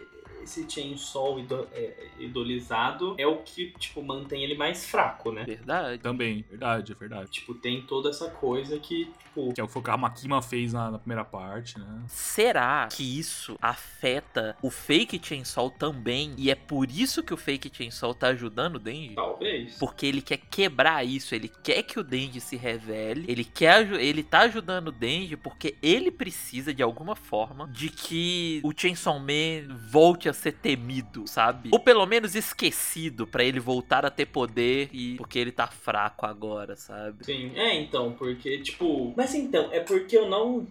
[0.46, 5.44] Esse Chainsaw ido- é, idolizado é o que, tipo, mantém ele mais fraco, né?
[5.44, 6.02] Verdade.
[6.02, 7.32] Também, verdade, é verdade.
[7.32, 10.92] Tipo, tem toda essa coisa que, tipo, Que é o que a Makima fez na,
[10.92, 12.04] na primeira parte, né?
[12.08, 16.34] Será que isso afeta o Fake Chainsaw também?
[16.38, 19.16] E é por isso que o Fake Chainsaw tá ajudando o Denji?
[19.16, 19.78] talvez.
[19.80, 24.22] Porque ele quer quebrar isso, ele quer que o Denji se revele, ele quer ele
[24.24, 29.76] tá ajudando o Denji porque ele precisa de alguma forma de que o Chainsaw Man
[29.90, 31.70] volte a ser temido, sabe?
[31.72, 36.26] Ou pelo menos esquecido pra ele voltar a ter poder e porque ele tá fraco
[36.26, 37.26] agora, sabe?
[37.26, 39.14] Sim, é então, porque, tipo.
[39.16, 40.68] Mas então, é porque eu não.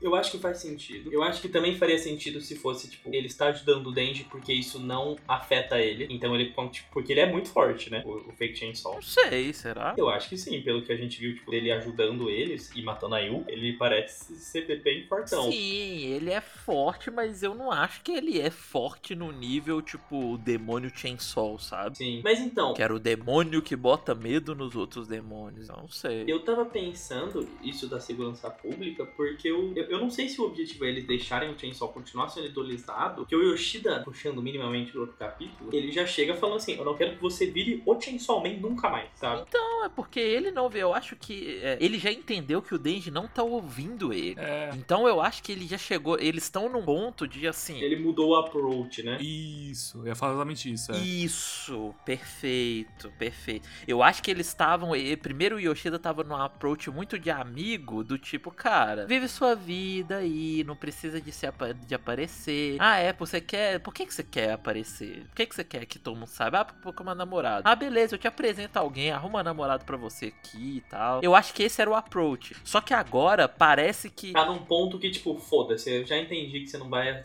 [0.00, 1.12] Eu acho que faz sentido.
[1.12, 4.52] Eu acho que também faria sentido se fosse, tipo, ele está ajudando o Denji porque
[4.52, 6.06] isso não afeta ele.
[6.10, 6.52] Então ele.
[6.70, 8.02] tipo, Porque ele é muito forte, né?
[8.04, 8.94] O, o Fake Chainsaw.
[8.94, 9.94] Não sei, será?
[9.96, 13.14] Eu acho que sim, pelo que a gente viu, tipo, ele ajudando eles e matando
[13.14, 15.50] a Yu, ele parece ser bem fortão.
[15.50, 20.34] Sim, ele é forte, mas eu não acho que ele é forte no nível, tipo,
[20.34, 21.96] o demônio Chainsaw, sabe?
[21.96, 22.20] Sim.
[22.22, 25.68] Mas então, Que era o demônio que bota medo nos outros demônios.
[25.68, 26.24] Eu não sei.
[26.26, 30.44] Eu tava pensando isso da segurança pública, porque eu, eu, eu não sei se o
[30.44, 35.02] objetivo é eles deixarem o Chainsaw continuar sendo idolizado, que o Yoshida, puxando minimamente pro
[35.02, 38.42] outro capítulo, ele já chega falando assim, eu não quero que você vire o Chainsaw
[38.42, 39.46] Man nunca mais, sabe?
[39.52, 40.82] Não, é porque ele não vê.
[40.82, 44.38] Eu acho que é, ele já entendeu que o Denji não tá ouvindo ele.
[44.38, 44.70] É.
[44.74, 46.18] Então eu acho que ele já chegou.
[46.18, 47.80] Eles estão num ponto de assim.
[47.80, 49.16] Ele mudou o approach, né?
[49.20, 50.92] Isso, eu ia falar exatamente isso.
[50.92, 50.96] É.
[50.98, 53.68] Isso, perfeito, perfeito.
[53.86, 54.94] Eu acho que eles estavam.
[54.94, 59.54] e- Primeiro o Yoshida tava num approach muito de amigo, do tipo, cara, vive sua
[59.54, 61.46] vida aí, não precisa de, se
[61.86, 62.76] de aparecer.
[62.78, 63.78] Ah, é, você quer.
[63.80, 65.24] Por que, que você quer aparecer?
[65.26, 66.60] Por que, que você quer que todo mundo saiba?
[66.60, 67.68] Ah, porque é uma namorada.
[67.68, 71.20] Ah, beleza, eu te apresento alguém, arruma um namorado pra você aqui e tal.
[71.22, 72.54] Eu acho que esse era o approach.
[72.64, 74.32] Só que agora parece que.
[74.32, 77.22] Tá num ponto que, tipo, foda-se, eu já entendi que você não vai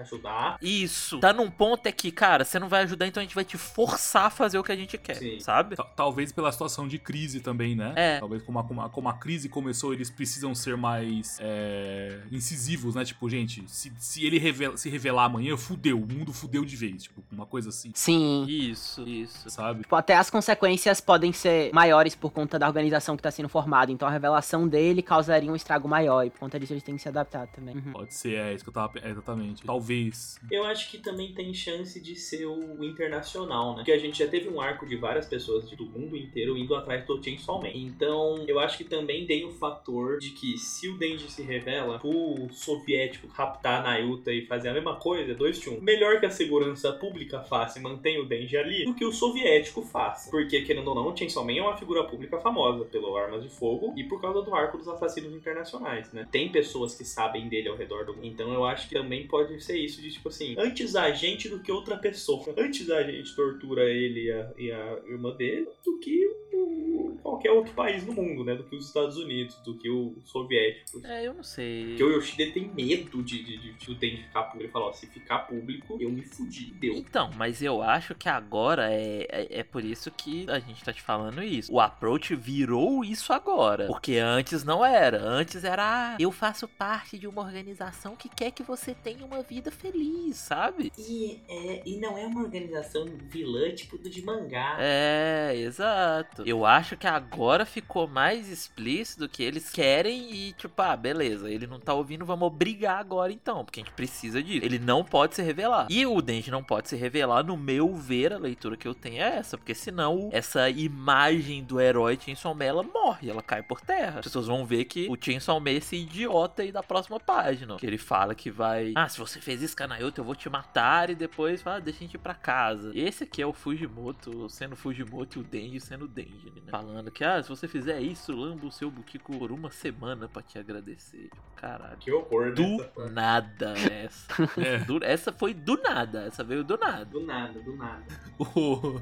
[0.00, 0.56] ajudar.
[0.82, 1.18] Isso.
[1.20, 3.56] Tá num ponto é que, cara, você não vai ajudar, então a gente vai te
[3.56, 5.38] forçar a fazer o que a gente quer, Sim.
[5.40, 5.76] sabe?
[5.76, 7.92] Ta- Talvez pela situação de crise também, né?
[7.96, 8.18] É.
[8.18, 12.94] Talvez como a, como a- como a crise começou, eles precisam ser mais é, incisivos,
[12.94, 13.04] né?
[13.04, 17.04] Tipo, gente, se, se ele revela- se revelar amanhã, fudeu, o mundo fudeu de vez.
[17.04, 18.44] Tipo, uma coisa assim, Sim.
[18.48, 19.48] Isso, isso.
[19.50, 19.80] sabe?
[19.82, 23.90] Tipo, até as consequências podem ser maiores por conta da organização que tá sendo formada.
[23.92, 26.24] Então a revelação dele causaria um estrago maior.
[26.24, 27.76] E por conta disso eles têm que se adaptar também.
[27.76, 27.92] Uhum.
[27.92, 28.98] Pode ser, é isso que eu tava.
[28.98, 29.62] é, exatamente.
[29.64, 30.38] Talvez.
[30.50, 33.76] Eu eu acho que também tem chance de ser o internacional, né?
[33.76, 37.04] Porque a gente já teve um arco de várias pessoas do mundo inteiro indo atrás
[37.06, 37.70] do Chainsaw Man.
[37.74, 42.00] Então, eu acho que também tem o fator de que se o Denji se revela,
[42.02, 45.74] o soviético raptar Nayuta e fazer a mesma coisa, 2 de 1.
[45.74, 45.80] Um.
[45.80, 49.82] Melhor que a segurança pública faça e mantenha o Denji ali do que o soviético
[49.82, 50.30] faça.
[50.30, 53.48] Porque, querendo ou não, o Chainsaw Man é uma figura pública famosa pelo Armas de
[53.48, 56.26] Fogo e por causa do arco dos assassinos internacionais, né?
[56.30, 58.26] Tem pessoas que sabem dele ao redor do mundo.
[58.26, 61.60] Então eu acho que também pode ser isso de tipo assim, antes a gente do
[61.60, 62.54] que outra pessoa.
[62.56, 67.50] Antes a gente tortura ele e a, e a irmã dele do que o, qualquer
[67.50, 68.54] outro país no mundo, né?
[68.54, 71.04] Do que os Estados Unidos, do que o soviético.
[71.04, 71.88] É, eu não sei.
[71.88, 74.64] Porque o Yoshida tem medo de, de, de, de Denji ficar público.
[74.64, 76.94] Ele fala, ó, se ficar público, eu me fudi, deu.
[76.94, 80.92] Então, mas eu acho que agora é, é, é, por isso que a gente tá
[80.92, 81.72] te falando isso.
[81.72, 83.86] O approach virou isso agora.
[83.86, 85.22] Porque antes não era.
[85.22, 89.42] Antes era, ah, eu faço parte de uma organização que quer que você tenha uma
[89.42, 90.92] vida feliz, sabe?
[90.98, 94.76] E, é, e não é uma organização vilã tipo do de mangá.
[94.78, 96.42] É, exato.
[96.46, 101.66] Eu acho que agora ficou mais explícito que eles querem e, tipo, ah, beleza, ele
[101.66, 104.64] não tá ouvindo, vamos obrigar agora então, porque a gente precisa disso.
[104.64, 105.86] Ele não pode se revelar.
[105.90, 109.22] E o Denji não pode se revelar, no meu ver, a leitura que eu tenho
[109.22, 113.80] é essa, porque senão essa imagem do herói Chainsaw Man, ela morre, ela cai por
[113.80, 114.18] terra.
[114.18, 117.76] As pessoas vão ver que o Chainsaw Man é esse idiota aí da próxima página.
[117.76, 121.10] Que ele fala que vai, ah, se você fez isso, Kanayoto, eu vou te matar
[121.10, 122.90] e depois fala, ah, deixa a gente ir pra casa.
[122.94, 126.62] Esse aqui é o Fujimoto sendo Fujimoto e o Denji sendo Denji, né?
[126.70, 130.42] Falando que, ah, se você fizer isso, lamba o seu Butico por uma semana pra
[130.42, 131.30] te agradecer.
[131.56, 131.96] Caralho.
[131.98, 132.76] Que horror, Do
[133.10, 134.24] nada essa.
[134.64, 134.78] É.
[134.78, 136.24] Do- essa foi do nada.
[136.26, 137.04] Essa veio do nada.
[137.06, 138.04] Do nada, do nada.
[138.38, 139.00] O,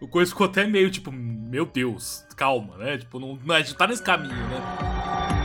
[0.00, 2.98] o coisa ficou até meio tipo, meu Deus, calma, né?
[2.98, 5.41] Tipo, não, não, a gente tá nesse caminho, né?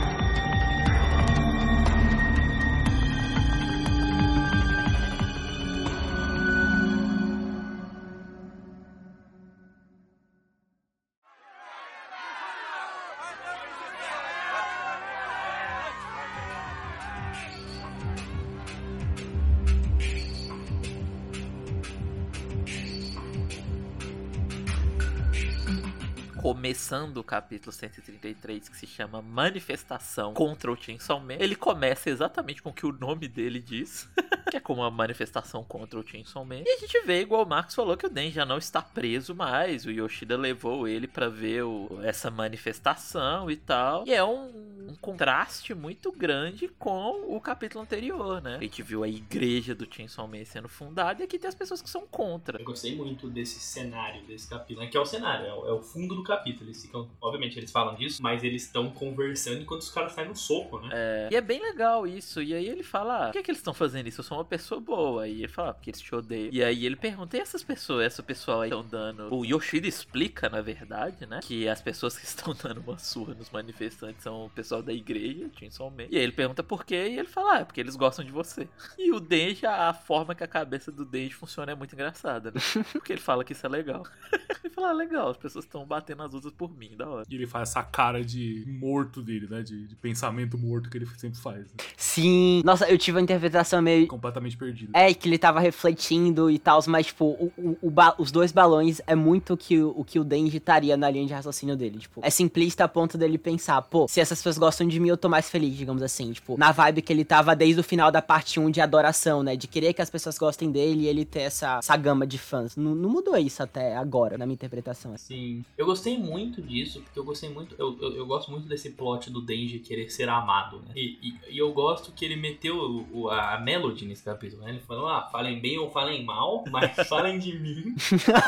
[26.88, 32.62] Começando o capítulo 133, que se chama Manifestação contra o Chainsaw Man, ele começa exatamente
[32.62, 34.08] com o que o nome dele diz,
[34.50, 36.62] que é como uma manifestação contra o Chainsaw Man.
[36.64, 39.34] E a gente vê, igual o Marcos falou, que o Den já não está preso
[39.34, 44.06] mais, o Yoshida levou ele pra ver o- essa manifestação e tal.
[44.06, 44.50] E é um,
[44.88, 48.56] um contraste muito grande com o capítulo anterior, né?
[48.56, 51.82] A gente viu a igreja do Chainsaw Man sendo fundada e aqui tem as pessoas
[51.82, 52.58] que são contra.
[52.60, 54.84] Eu gostei muito desse cenário, desse capítulo.
[54.84, 54.90] né?
[54.90, 56.66] Que é o cenário, é o, é o fundo do capítulo.
[56.68, 60.36] Eles ficam, obviamente, eles falam disso, mas eles estão conversando enquanto os caras saem no
[60.36, 60.88] soco, né?
[60.92, 62.42] É, e é bem legal isso.
[62.42, 64.20] E aí ele fala: ah, por que, que eles estão fazendo isso?
[64.20, 65.28] Eu sou uma pessoa boa.
[65.28, 66.50] E ele fala: ah, porque eles te odeiam.
[66.52, 68.06] E aí ele pergunta: e essas pessoas?
[68.06, 69.34] Essa pessoa aí estão dando.
[69.34, 71.40] O Yoshida explica, na verdade, né?
[71.42, 75.50] Que as pessoas que estão dando uma surra nos manifestantes são o pessoal da igreja,
[75.58, 76.04] Chainsaw Man.
[76.10, 77.08] E aí ele pergunta por quê.
[77.08, 78.68] E ele fala: ah, é porque eles gostam de você.
[78.98, 82.60] E o Denji, a forma que a cabeça do Denji funciona é muito engraçada, né?
[82.92, 84.04] Porque ele fala que isso é legal.
[84.64, 87.26] ele fala: ah, legal, as pessoas estão batendo as outras por mim, da hora.
[87.28, 89.62] E ele faz essa cara de morto dele, né?
[89.62, 91.60] De, de pensamento morto que ele sempre faz.
[91.66, 91.76] Né?
[91.96, 92.62] Sim.
[92.64, 94.06] Nossa, eu tive uma interpretação meio.
[94.06, 94.90] Completamente perdido.
[94.94, 98.52] É, que ele tava refletindo e tal, mas, tipo, o, o- o ba- os dois
[98.52, 101.98] balões é muito que o, o que o Denji estaria na linha de raciocínio dele.
[101.98, 105.16] Tipo, é simplista a ponto dele pensar, pô, se essas pessoas gostam de mim, eu
[105.16, 106.32] tô mais feliz, digamos assim.
[106.32, 109.56] Tipo, na vibe que ele tava desde o final da parte 1 de adoração, né?
[109.56, 112.76] De querer que as pessoas gostem dele e ele ter essa, essa gama de fãs.
[112.76, 115.16] Não, não mudou isso até agora, na minha interpretação.
[115.16, 115.64] Sim.
[115.76, 117.74] Eu gostei muito disso, porque eu gostei muito.
[117.78, 120.92] Eu, eu, eu gosto muito desse plot do Denji querer ser amado, né?
[120.94, 124.70] E, e, e eu gosto que ele meteu o, o- a Melody nesse capítulo, né?
[124.70, 127.94] Ele falou, ah, falem bem ou falem mal, mas falem de mim.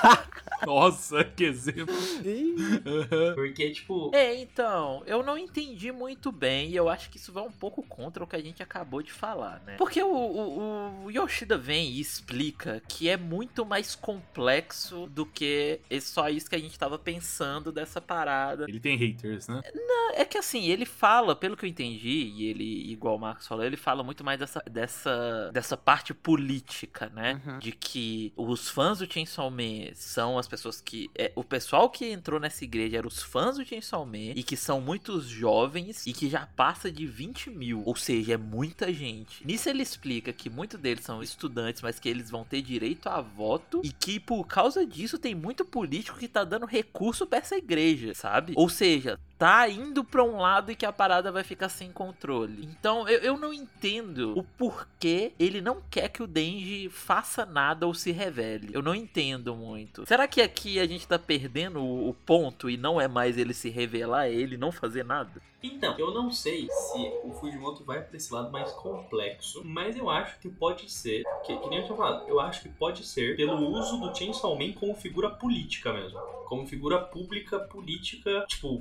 [0.67, 1.95] Nossa, que exemplo.
[3.35, 7.43] Porque, tipo, É, então, eu não entendi muito bem e eu acho que isso vai
[7.43, 9.77] um pouco contra o que a gente acabou de falar, né?
[9.77, 15.81] Porque o, o- o Yoshida vem e explica que é muito mais complexo do que
[15.89, 18.65] é só isso que a gente tava pensando dessa parada.
[18.69, 19.61] Ele tem haters, né?
[20.15, 23.65] É que assim, ele fala, pelo que eu entendi, e ele, igual o Marcos falou,
[23.65, 27.41] ele fala muito mais dessa, dessa, dessa parte política, né?
[27.47, 27.59] Uhum.
[27.59, 31.11] De que os fãs do Chainsaw Man são as pessoas que.
[31.17, 34.57] É, o pessoal que entrou nessa igreja eram os fãs do Chainsaw Man e que
[34.57, 37.83] são muitos jovens e que já passa de 20 mil.
[37.85, 39.47] Ou seja, é muita gente.
[39.47, 43.21] Nisso ele explica que muitos deles são estudantes, mas que eles vão ter direito a
[43.21, 47.57] voto e que por causa disso tem muito político que tá dando recurso pra essa
[47.57, 48.53] igreja, sabe?
[48.57, 52.63] Ou seja, tá indo pra um lado e que a parada vai ficar sem controle.
[52.63, 57.87] Então eu, eu não entendo o porquê ele não quer que o Denji faça nada
[57.87, 58.71] ou se revele.
[58.73, 60.07] Eu não entendo muito.
[60.07, 63.55] Será que aqui a gente tá perdendo o, o ponto e não é mais ele
[63.55, 65.41] se revelar, é ele não fazer nada?
[65.63, 70.09] Então, eu não sei se o Fujimoto vai pra esse lado mais complexo, mas eu
[70.09, 73.37] acho que pode ser, que, que nem eu tinha falado, eu acho que pode ser
[73.37, 76.19] pelo uso do Chainsaw Man como figura política mesmo.
[76.47, 78.81] Como figura pública, política, tipo,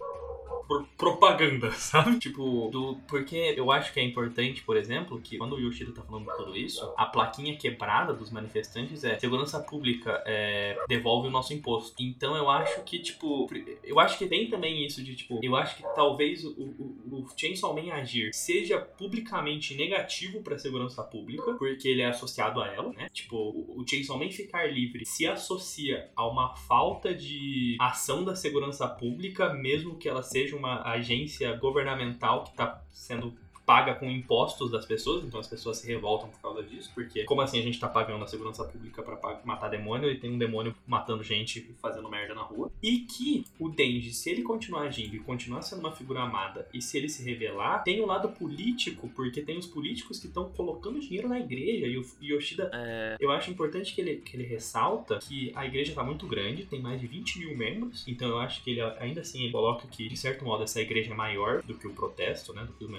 [0.68, 2.20] por propaganda, sabe?
[2.20, 6.02] Tipo, do, porque eu acho que é importante, por exemplo, que quando o Yoshida tá
[6.04, 11.54] falando tudo isso, a plaquinha quebrada dos manifestantes é segurança pública é, devolve o nosso
[11.54, 11.96] imposto.
[12.00, 13.48] Então eu acho que, tipo,
[13.84, 17.28] eu acho que tem também isso de, tipo, eu acho que talvez o, o, o
[17.36, 22.92] Chainsaw Man agir seja publicamente negativo pra segurança pública, porque ele é associado a ela,
[22.94, 23.10] né?
[23.12, 28.88] Tipo, o Chainsaw Man ficar livre se associa a uma falta de ação da segurança
[28.88, 33.36] pública, mesmo que ela seja uma agência governamental que está sendo
[33.70, 37.40] paga com impostos das pessoas, então as pessoas se revoltam por causa disso, porque como
[37.42, 40.74] assim a gente tá pagando a segurança pública para matar demônio e tem um demônio
[40.88, 42.72] matando gente e fazendo merda na rua?
[42.82, 46.82] E que o Denji, se ele continuar agindo e continuar sendo uma figura amada, e
[46.82, 50.50] se ele se revelar, tem o um lado político, porque tem os políticos que estão
[50.50, 54.48] colocando dinheiro na igreja, e o Yoshida, É, eu acho importante que ele, que ele
[54.48, 58.40] ressalta que a igreja tá muito grande, tem mais de 20 mil membros, então eu
[58.40, 61.62] acho que ele ainda assim ele coloca que, de certo modo, essa igreja é maior
[61.62, 62.90] do que o protesto, né, do que os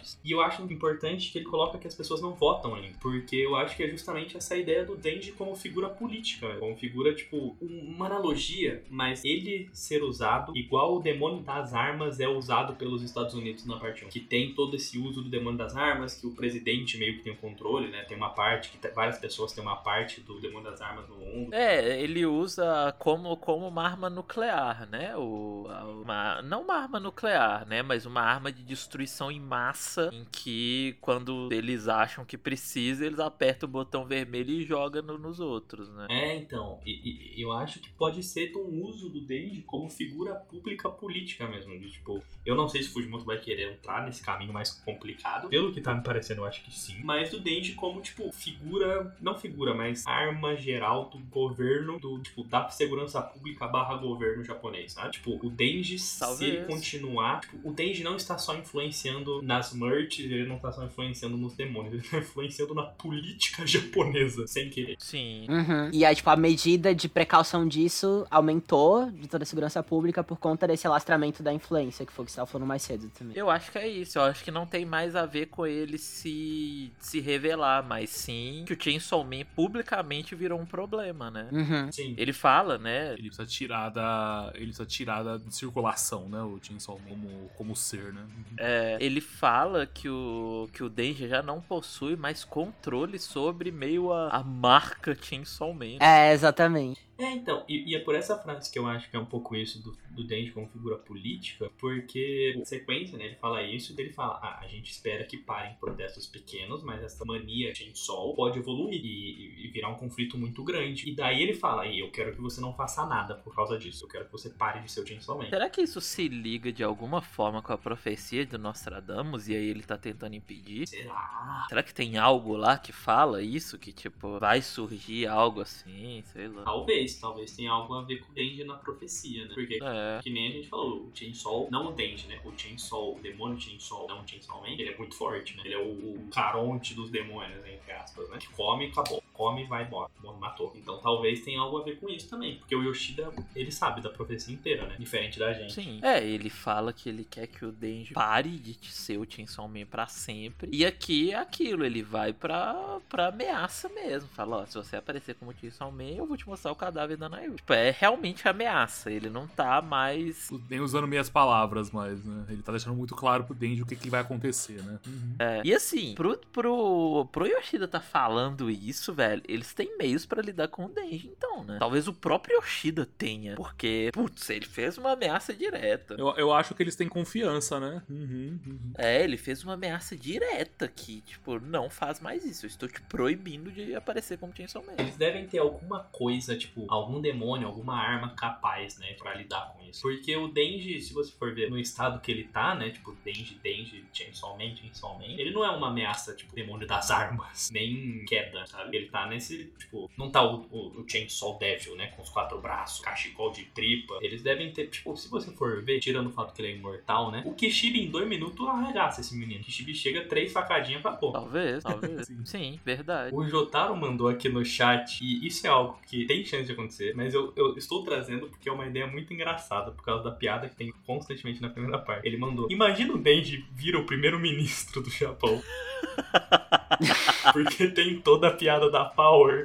[0.00, 0.18] manifestantes.
[0.24, 2.96] E eu acho importante que ele coloca que as pessoas não votam ainda.
[3.00, 6.56] Porque eu acho que é justamente essa ideia do Denji como figura política, né?
[6.58, 12.20] como figura, tipo, um- uma analogia, mas ele ser usado igual o demônio das armas
[12.20, 14.08] é usado pelos Estados Unidos na parte 1.
[14.08, 17.32] Que tem todo esse uso do demônio das armas, que o presidente meio que tem
[17.32, 18.02] o controle, né?
[18.04, 21.16] Tem uma parte, que te- várias pessoas têm uma parte do demônio das armas no
[21.16, 21.54] mundo.
[21.54, 25.16] É, ele usa como, como uma arma nuclear, né?
[25.16, 25.66] O,
[26.02, 27.82] uma, não uma arma nuclear, né?
[27.82, 33.18] Mas uma arma de destruição em massa, em que quando eles acham que precisa, eles
[33.18, 36.06] apertam o botão vermelho e jogam no- nos outros, né?
[36.10, 40.34] É, então, e, e eu acho que pode ser um uso do Denji como figura
[40.34, 41.78] pública política mesmo.
[41.78, 45.48] De, tipo, eu não sei se o Fujimoto vai querer entrar nesse caminho mais complicado.
[45.48, 47.00] Pelo que tá me parecendo, eu acho que sim.
[47.02, 52.44] Mas do Denji como, tipo, figura, não figura, mas arma geral do governo, do, tipo,
[52.44, 55.12] da segurança pública barra governo japonês, sabe?
[55.12, 60.20] Tipo, o Denji, se ele continuar, tipo, o Denji não está só influenciando nas merch,
[60.20, 64.96] ele não está só influenciando nos demônios, ele está influenciando na política japonesa, sem querer.
[64.98, 65.46] Sim.
[65.48, 65.90] Uhum.
[65.92, 70.38] E aí, tipo, a medida de precaução disso aumentou de toda a segurança pública por
[70.38, 73.36] conta desse alastramento da influência, que foi o que você tava falando mais cedo também.
[73.36, 74.18] Eu acho que é isso.
[74.18, 78.64] Eu acho que não tem mais a ver com ele se, se revelar, mas sim
[78.66, 81.48] que o Chainsaw Man publicamente virou um problema, né?
[81.52, 81.92] Uhum.
[81.92, 82.14] Sim.
[82.16, 83.14] Ele fala, né?
[83.14, 84.50] Ele precisa tirar da.
[84.54, 86.40] Ele precisa tirar da circulação, né?
[86.40, 88.26] O Chainsaw Man como, como ser, né?
[88.58, 94.12] É, ele fala que o, que o Denji já não possui mais controle sobre meio
[94.12, 95.98] a, a marca Chainsaw Man.
[96.00, 97.00] É, exatamente.
[97.18, 99.54] É, então, e, e é por essa frase que eu acho que é um pouco
[99.54, 104.00] isso do, do Denji como figura política, porque na sequência, né, ele fala isso e
[104.00, 108.58] ele fala, ah, a gente espera que parem protestos pequenos, mas essa mania Chainsaw pode
[108.58, 111.08] evoluir e, e- e virar um conflito muito grande.
[111.08, 114.04] E daí ele fala, e eu quero que você não faça nada por causa disso,
[114.04, 115.48] eu quero que você pare de ser o Chainsaw Man.
[115.48, 119.64] Será que isso se liga de alguma forma com a profecia do Nostradamus e aí
[119.68, 120.86] ele tá tentando impedir?
[120.86, 121.66] Será?
[121.68, 123.78] Será que tem algo lá que fala isso?
[123.78, 126.62] Que tipo, vai surgir algo assim, sei lá.
[126.64, 129.54] Talvez, talvez tenha algo a ver com o Denji na profecia, né?
[129.54, 129.99] Porque É.
[130.22, 132.40] Que nem a gente falou, o Chainsaw, não o Denji, né?
[132.44, 135.62] O Chainsaw, o demônio Chainsaw, não o Chainsaw Man, ele é muito forte, né?
[135.64, 138.38] Ele é o, o caronte dos demônios, entre aspas, né?
[138.38, 139.22] Que come e acabou.
[139.32, 140.10] Come e vai embora.
[140.38, 140.72] Matou.
[140.76, 142.56] Então talvez tenha algo a ver com isso também.
[142.56, 144.96] Porque o Yoshida, ele sabe da profecia inteira, né?
[144.98, 145.72] Diferente da gente.
[145.72, 146.00] Sim.
[146.02, 149.86] É, ele fala que ele quer que o Denji pare de ser o Chainsaw Man
[149.86, 150.70] pra sempre.
[150.72, 154.28] E aqui é aquilo, ele vai pra, pra ameaça mesmo.
[154.30, 157.28] Fala, ó, se você aparecer como Chainsaw Man, eu vou te mostrar o cadáver da
[157.28, 157.56] Nayu.
[157.56, 159.10] Tipo, é realmente ameaça.
[159.10, 160.48] Ele não tá mais...
[160.70, 162.46] Nem usando meias palavras, mas, né?
[162.48, 165.00] Ele tá deixando muito claro pro Denji o que, que vai acontecer, né?
[165.38, 165.62] É.
[165.64, 170.68] E assim, pro, pro, pro Yoshida tá falando isso, velho, eles têm meios pra lidar
[170.68, 171.76] com o Denji, então, né?
[171.78, 173.56] Talvez o próprio Yoshida tenha.
[173.56, 176.14] Porque, putz, ele fez uma ameaça direta.
[176.14, 178.02] Eu, eu acho que eles têm confiança, né?
[178.08, 178.92] Uhum, uhum.
[178.96, 182.66] É, ele fez uma ameaça direta que, tipo, não faz mais isso.
[182.66, 184.94] Eu estou te proibindo de aparecer como Chainsaw Man.
[184.98, 189.79] Eles devem ter alguma coisa, tipo, algum demônio, alguma arma capaz, né, pra lidar com
[189.88, 190.02] isso.
[190.02, 193.58] Porque o Denji, se você for ver no estado que ele tá, né, tipo, Denji,
[193.62, 198.24] Denji, Chainsaw Man, Chainsaw Man, ele não é uma ameaça, tipo, demônio das armas, nem
[198.24, 198.96] queda, sabe?
[198.96, 202.60] Ele tá nesse, tipo, não tá o, o, o Chainsaw Devil, né, com os quatro
[202.60, 204.18] braços, cachecol de tripa.
[204.20, 207.30] Eles devem ter, tipo, se você for ver, tirando o fato que ele é imortal,
[207.30, 209.60] né, o Kishibe em dois minutos arregaça esse menino.
[209.60, 211.32] O Kishibe chega três facadinhas pra pôr.
[211.32, 212.30] Talvez, talvez.
[212.44, 213.34] Sim, verdade.
[213.34, 217.14] O Jotaro mandou aqui no chat, e isso é algo que tem chance de acontecer,
[217.14, 220.68] mas eu, eu estou trazendo porque é uma ideia muito engraçada, por causa da piada
[220.68, 222.26] que tem constantemente na primeira parte.
[222.26, 225.62] Ele mandou: Imagina o Denji vira o primeiro-ministro do Japão.
[227.52, 229.64] porque tem toda a piada da Power.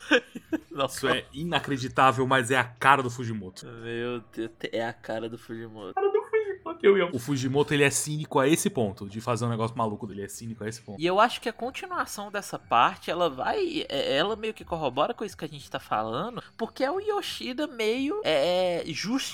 [0.71, 3.65] Nossa, Isso é inacreditável, mas é a cara do Fujimoto.
[3.65, 5.93] Meu Deus, é a cara do Fujimoto.
[6.85, 10.05] Eu ia O Fujimoto, ele é cínico a esse ponto, de fazer um negócio maluco
[10.07, 10.23] dele.
[10.23, 10.99] É cínico a esse ponto.
[11.01, 13.85] E eu acho que a continuação dessa parte, ela vai.
[13.89, 16.99] é- Ela meio que corrobora com isso que a gente tá falando, porque é o
[16.99, 18.83] Yoshida meio é,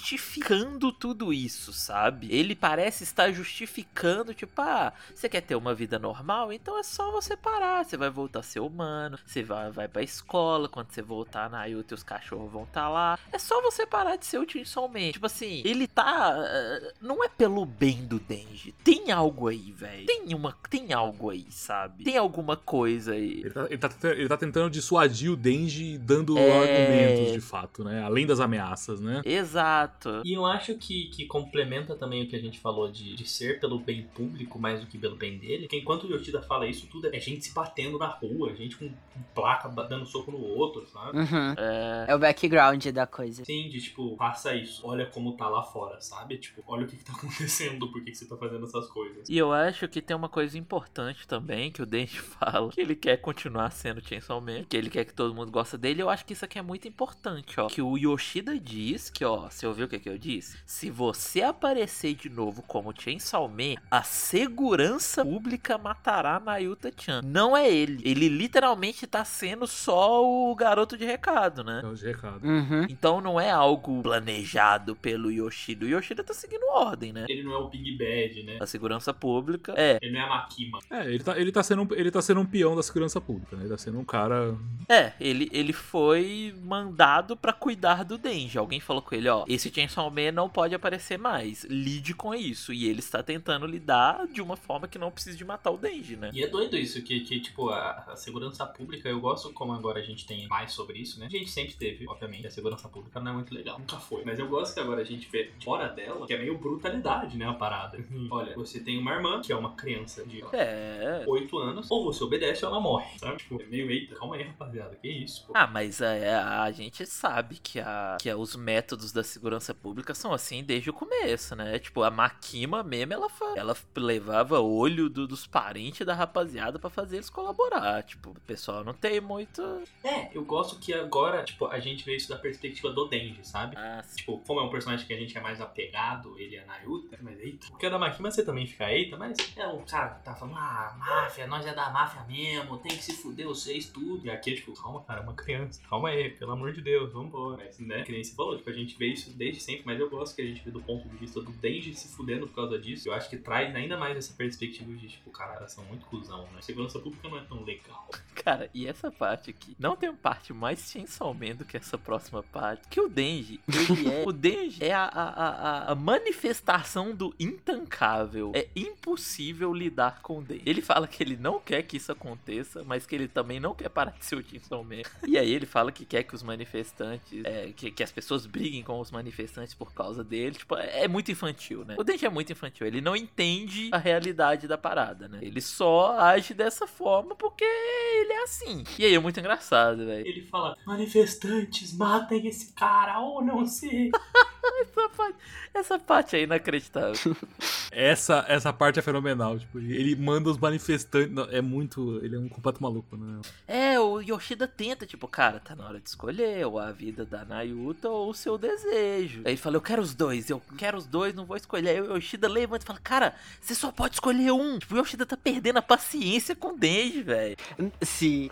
[0.05, 2.27] justificando tudo isso, sabe?
[2.33, 6.51] Ele parece estar justificando, tipo, ah, você quer ter uma vida normal?
[6.51, 7.83] Então é só você parar.
[7.85, 11.65] Você vai voltar a ser humano, você vai, vai pra escola, quando você voltar na
[11.65, 13.17] Yuta, os cachorros vão estar lá.
[13.31, 15.11] É só você parar de ser o Man.
[15.11, 16.33] Tipo assim, ele tá.
[16.37, 18.71] eh, Não é pelo bem do Denji.
[18.83, 20.05] Tem algo aí, velho.
[20.05, 20.55] Tem uma.
[20.69, 22.03] Tem algo aí, sabe?
[22.03, 23.39] Tem alguma coisa aí.
[23.39, 26.59] Ele tá, ele, tá, ele tá tentando dissuadir o Denji dando É.
[26.59, 28.03] argumentos, de fato, né?
[28.03, 29.23] Além das ameaças, né?
[29.25, 30.21] Exato.
[30.23, 33.59] E eu acho que, que complementa também o que a gente falou de, de ser
[33.59, 35.63] pelo bem público mais do que pelo bem dele.
[35.63, 38.87] Porque enquanto o Yoshida fala isso, tudo é gente se batendo na rua, gente com,
[38.87, 41.17] com placa dando soco no outro, sabe?
[41.17, 41.55] Uhum.
[41.57, 42.05] É.
[42.09, 43.43] É o background da coisa.
[43.43, 46.37] Sim, de tipo, faça isso, olha como tá lá fora, sabe?
[46.37, 49.29] Tipo, olha o que, que tá acontecendo, por que, que você tá fazendo essas coisas.
[49.29, 52.95] E eu acho que tem uma coisa importante também que o Denji fala, que ele
[52.95, 56.01] quer continuar sendo Chainsaw Man, que ele quer que todo mundo goste dele.
[56.01, 57.67] Eu acho que isso aqui é muito importante, ó.
[57.67, 60.57] Que o Yoshida diz que, ó, você ouviu o que, que eu disse?
[60.65, 67.21] Se você aparecer de novo como Chainsaw Man, a segurança pública matará Nayuta-chan.
[67.23, 68.01] Não é ele.
[68.03, 71.81] Ele literalmente tá sendo só o garoto de recado, né?
[71.83, 72.45] É o de recado.
[72.45, 72.85] Uhum.
[72.89, 75.85] Então não é algo planejado pelo Yoshida.
[75.85, 77.25] O Yoshida tá seguindo ordem, né?
[77.29, 78.57] Ele não é o Big Bad, né?
[78.59, 79.99] A segurança pública é.
[80.01, 80.79] Ele não é a Makima.
[80.89, 83.55] É, ele tá, ele, tá sendo, um- ele tá sendo um peão da segurança pública,
[83.55, 83.63] né?
[83.63, 84.55] Ele tá sendo um cara.
[84.89, 88.57] É, ele, ele foi mandado pra cuidar do Denji.
[88.57, 91.63] Alguém falou com ele, ó, esse Chainsaw Man não pode aparecer mais.
[91.65, 92.73] Lide com isso.
[92.73, 96.15] E ele está tentando lidar de uma forma que não precise de matar o Denji,
[96.15, 96.31] né?
[96.33, 99.99] E é doido isso, que, que tipo, a, a segurança pública, eu gosto como agora
[99.99, 101.27] a gente tem mais sobre isso, né?
[101.27, 104.23] A gente sempre teve, obviamente, a segurança pública não é muito legal, nunca foi.
[104.25, 107.00] Mas eu gosto que agora a gente vê fora dela, que é meio brutalidade,
[107.37, 107.97] né, a parada.
[108.29, 111.23] Olha, você tem uma irmã, que é uma criança de É.
[111.27, 113.37] 8 anos, ou você obedece ou ela morre, sabe?
[113.37, 115.53] Tipo, é meio, eita, calma aí, rapaziada, que isso, pô.
[115.55, 120.33] Ah, mas é, a gente sabe que, a, que os métodos da segurança pública são
[120.33, 121.79] assim desde o começo, né?
[121.79, 126.89] Tipo, a Makima mesmo, ela, fa- ela levava olho do- dos parentes da rapaziada pra
[126.89, 128.03] fazer eles colaborar.
[128.03, 129.61] Tipo, o pessoal não tem muito.
[130.03, 133.75] É, eu gosto que agora, tipo, a gente vê isso da perspectiva do Denji, sabe?
[133.77, 137.17] Ah, Tipo, como é um personagem que a gente é mais apegado, ele é Nayuta,
[137.21, 137.67] mas eita.
[137.67, 140.57] Porque a da Makima você também fica eita, mas é um cara que tá falando,
[140.57, 144.25] ah, máfia, nós é da máfia mesmo, tem que se fuder vocês tudo.
[144.25, 147.13] E aqui é tipo, calma, cara, é uma criança, calma aí, pelo amor de Deus,
[147.13, 147.63] vambora.
[147.63, 150.09] Mas, né, que nem você falou, tipo, a gente vê isso desde sempre, mas eu
[150.09, 152.77] gosto que a gente vê do ponto de vista do Denji se fudendo por causa
[152.77, 153.07] disso.
[153.07, 156.61] Eu acho que traz ainda mais essa perspectiva de, tipo, cara, são muito cuzão, né?
[156.61, 158.09] Segurança pública não é tão legal.
[158.33, 159.75] Cara, e essa parte aqui?
[159.77, 162.87] Não tem parte mais Chainsaw Man do que essa próxima parte.
[162.87, 164.23] Que o Denji, ele é.
[164.25, 166.80] o Denji é a, a, a, a manifestação
[167.15, 168.51] do intancável.
[168.55, 170.63] É impossível lidar com o Denji.
[170.65, 173.89] Ele fala que ele não quer que isso aconteça, mas que ele também não quer
[173.89, 175.01] parar de ser o Chainsaw Man.
[175.27, 177.45] E aí ele fala que quer que os manifestantes.
[177.45, 180.55] é, que, que as pessoas briguem com os manifestantes por causa dele.
[180.55, 181.95] Tipo, é, é muito infantil, né?
[181.97, 182.87] O Denji é muito infantil.
[182.87, 185.39] Ele não entende a realidade da parada, né?
[185.41, 188.83] Ele só age dessa forma porque ele é assim.
[188.97, 190.27] E aí é muito engraçado, velho.
[190.27, 194.11] Ele fala, manifestantes, matem esse cara, ou não sei.
[194.79, 195.35] Essa parte,
[195.73, 197.35] essa parte é inacreditável.
[197.93, 199.59] Essa, essa parte é fenomenal.
[199.59, 201.29] Tipo, ele manda os manifestantes.
[201.29, 202.19] não, É muito.
[202.23, 203.41] Ele é um completo maluco, né?
[203.67, 207.43] É, o Yoshida tenta, tipo, cara, tá na hora de escolher ou a vida da
[207.43, 209.41] Nayuta ou o seu desejo.
[209.43, 211.89] Aí ele fala, eu quero os dois, eu quero os dois, não vou escolher.
[211.89, 214.79] Aí o Yoshida levanta e fala, cara, você só pode escolher um.
[214.79, 217.57] Tipo, o Yoshida tá perdendo a paciência com o Denji, velho.
[218.01, 218.49] Sim.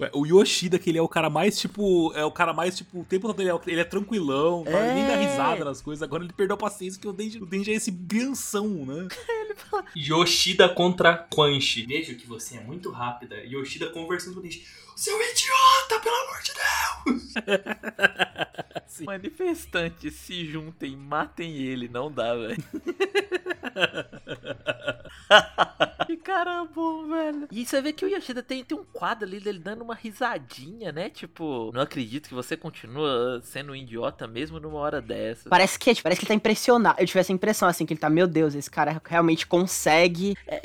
[0.00, 2.12] Ué, O Yoshida, que ele é o cara mais, tipo.
[2.16, 4.70] É o cara mais, tipo, o tempo todo ele é, ele é tranquilão, tá?
[4.80, 4.94] É.
[4.94, 6.02] nem dá risada nas coisas.
[6.02, 9.08] Agora ele perdeu a paciência que o Denji, o Denji é esse ganção, né?
[9.96, 11.86] Yoshida contra Quanchi.
[11.86, 13.36] Vejo que você é muito rápida.
[13.44, 14.66] Yoshida conversando com o Denji.
[14.96, 17.32] Seu idiota, pelo amor de Deus!
[19.06, 22.62] Manifestantes se juntem, matem ele, não dá, velho.
[26.12, 27.48] e cara bom, velho.
[27.50, 30.92] E você vê que o Yoshida tem, tem um quadro ali dele dando uma risadinha,
[30.92, 31.08] né?
[31.08, 35.48] Tipo, não acredito que você continua sendo um idiota mesmo numa hora dessa.
[35.48, 37.00] Parece que, tipo, parece que ele tá impressionado.
[37.00, 40.36] Eu tive essa impressão, assim, que ele tá, meu Deus, esse cara realmente consegue.
[40.46, 40.60] É,